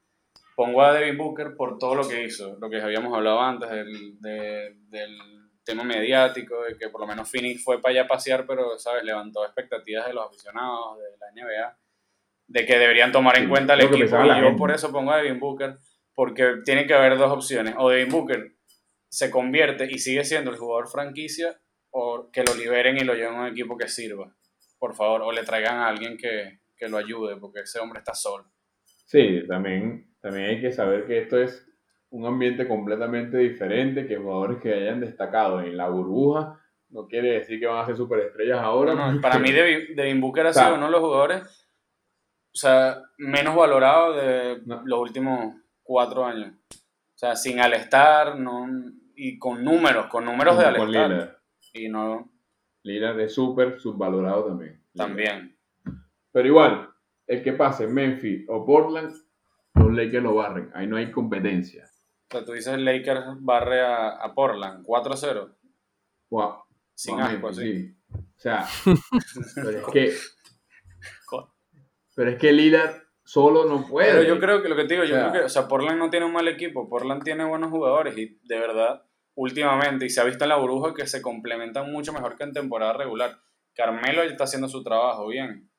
[0.57, 4.20] Pongo a Devin Booker por todo lo que hizo, lo que habíamos hablado antes del,
[4.20, 5.16] de- del
[5.64, 9.05] tema mediático, de que por lo menos Phoenix fue para allá a pasear, pero, ¿sabes?
[9.05, 11.78] Levantó expectativas de los aficionados, de la NBA,
[12.49, 14.16] de que deberían tomar en cuenta el equipo.
[14.24, 15.78] Y yo por eso pongo a Devin Booker,
[16.14, 17.74] porque tiene que haber dos opciones.
[17.78, 18.55] O Devin Booker
[19.09, 21.61] se convierte y sigue siendo el jugador franquicia,
[21.91, 24.34] o que lo liberen y lo lleven a un equipo que sirva,
[24.87, 28.14] por favor, o le traigan a alguien que, que lo ayude, porque ese hombre está
[28.14, 28.45] solo.
[28.84, 31.66] Sí, también, también hay que saber que esto es
[32.11, 36.61] un ambiente completamente diferente, que jugadores que hayan destacado en la burbuja
[36.91, 38.95] no quiere decir que van a ser superestrellas ahora.
[38.95, 43.57] No, no, para mí Devin, Booker ha sido uno de los jugadores o sea, menos
[43.57, 44.82] valorados de No.
[44.87, 46.55] los últimos cuatro años.
[46.70, 48.66] O sea, sin Alestar no,
[49.16, 51.39] y con números, con números de Alestar.
[51.74, 52.30] Y no,
[52.87, 54.80] Lillard es súper subvalorado también.
[54.95, 55.57] también.
[56.32, 56.89] Pero igual,
[57.26, 59.14] el que pase Memphis o Portland,
[59.74, 60.70] los Lakers lo barren.
[60.74, 61.84] Ahí no hay competencia.
[61.84, 65.55] O sea, tú dices Lakers barre a, a Portland 4-0,
[66.30, 66.55] Wow.
[66.95, 67.95] sin Wow, asco, sí.
[68.12, 68.66] O sea,
[69.55, 70.12] pero es que,
[72.14, 74.11] pero es que Lillard solo no puede.
[74.12, 75.68] Pero yo creo que lo que te digo, yo O sea- creo que, o sea,
[75.68, 79.03] Portland no tiene un mal equipo, Portland tiene buenos jugadores y de verdad,
[79.37, 82.53] últimamente, y se ha visto en la burbuja que se complementan mucho mejor que en
[82.53, 83.39] temporada regular.
[83.74, 85.70] Carmelo está haciendo su trabajo bien.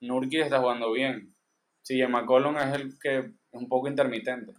[0.00, 1.34] Nurkic está jugando bien.
[1.82, 4.52] Sí, McCollum es el que es un poco intermitente.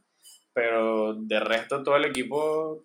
[0.54, 2.84] Pero de resto todo el equipo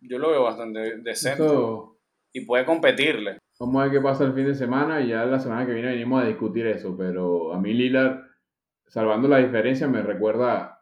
[0.00, 1.44] yo lo veo bastante decente.
[1.44, 1.98] Eso-
[2.32, 3.38] Y puede competirle.
[3.58, 5.88] Vamos a ver qué pasa el fin de semana y ya la semana que viene
[5.92, 8.20] venimos a discutir eso, pero a mí Lillard,
[8.86, 10.75] salvando la diferencia, me recuerda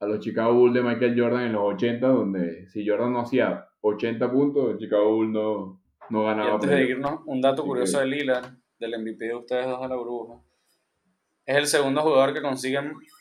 [0.00, 3.66] a los Chicago Bulls de Michael Jordan en los 80, donde si Jordan no hacía
[3.80, 5.80] 80 puntos, el Chicago Bulls no,
[6.10, 6.54] no Y ganaba.
[6.54, 9.80] antes de irnos, un dato Así curioso que- de Lillard, del MVP de ustedes dos
[9.82, 10.40] a la bruja.
[11.46, 12.78] Es el segundo jugador que consigue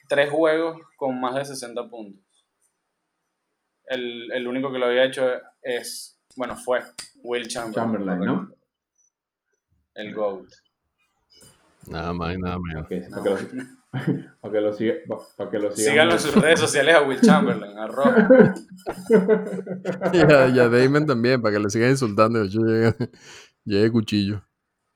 [0.09, 2.21] tres juegos con más de 60 puntos.
[3.85, 5.25] El, el único que lo había hecho
[5.61, 6.79] es, bueno, fue
[7.21, 7.73] Will Chamberlain.
[7.75, 8.53] Chamberlain, ¿no?
[9.93, 10.47] El GOAT.
[11.87, 12.83] Nada más y nada menos.
[12.85, 13.35] Ok, para, que lo,
[14.41, 14.95] para que lo siga.
[15.37, 15.91] Para que lo sigan.
[15.93, 18.55] Síganlo en sus redes sociales a Will Chamberlain, arroba.
[20.13, 20.19] Y
[20.59, 22.43] a, Damon también, para que le sigan insultando.
[22.45, 22.93] Yo llegué,
[23.63, 24.41] llegué cuchillo.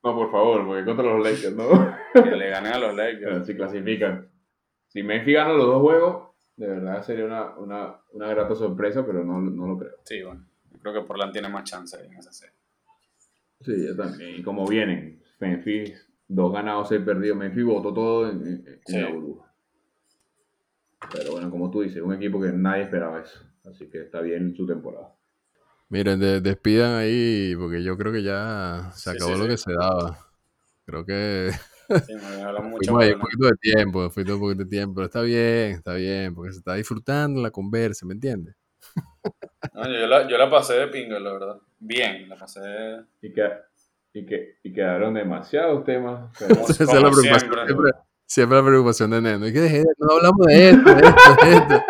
[0.03, 1.95] No, por favor, porque contra los Lakers, ¿no?
[2.13, 3.23] Que le ganen a los Lakers.
[3.23, 4.29] Pero si clasifican.
[4.87, 9.23] Si Memphis gana los dos juegos, de verdad sería una, una, una grata sorpresa, pero
[9.23, 9.97] no, no lo creo.
[10.05, 10.45] Sí, bueno.
[10.71, 12.55] Yo creo que Portland tiene más chance en esa serie.
[13.61, 14.39] Sí, yo también.
[14.39, 17.37] Y como vienen, Memphis, dos ganados, seis perdidos.
[17.37, 18.99] Memphis votó todo en, en- en Sí.
[19.01, 19.53] la burbuja.
[21.11, 23.39] Pero bueno, como tú dices, un equipo que nadie esperaba eso.
[23.65, 25.13] Así que está bien su temporada.
[25.89, 29.49] Miren, de- despidan ahí, porque yo creo que ya se acabó sí, lo sí.
[29.51, 30.17] que se daba.
[30.85, 31.51] Creo que
[32.05, 32.93] Sí, me hablamos mucho.
[32.93, 36.51] un poquito de tiempo, fuimos un poquito de tiempo, pero está bien, está bien, porque
[36.53, 38.55] se está disfrutando la conversa, ¿me entiendes?
[39.73, 41.57] No, yo, la, yo la pasé de pingo, la verdad.
[41.79, 42.59] Bien, la pasé
[43.21, 43.43] Y, que,
[44.13, 46.31] y, que, y quedaron demasiados temas.
[46.47, 47.39] como, Esa es la preocupación.
[47.39, 47.65] siempre.
[47.67, 47.91] Siempre,
[48.25, 49.45] siempre la preocupación de Neno.
[49.45, 51.83] Que deje, no hablamos de esto, de esto, de esto.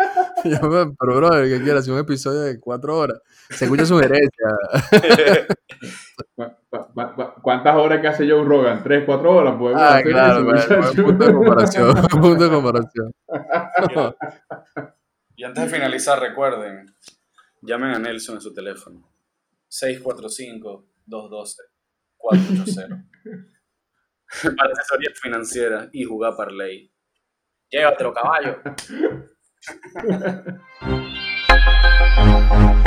[0.44, 0.60] Y yo,
[1.00, 3.20] pero, brother, que quieras, hacer un episodio de cuatro horas.
[3.50, 4.46] Se escucha sugerencia.
[6.36, 8.82] ¿Cu- cu- cu- cu- ¿Cuántas horas que hace Joe Rogan?
[8.84, 9.54] ¿Tres, cuatro horas?
[9.58, 10.62] Podemos Ah, claro, bueno,
[10.94, 11.94] punto de comparación.
[12.08, 13.12] Punto de comparación.
[15.36, 16.94] Y antes de finalizar, recuerden,
[17.62, 19.08] llamen a Nelson en su teléfono.
[22.20, 23.06] 645-212-480.
[24.56, 26.92] Para asesoría financiera y jugar parlay.
[27.70, 28.60] Llévatelo, caballo.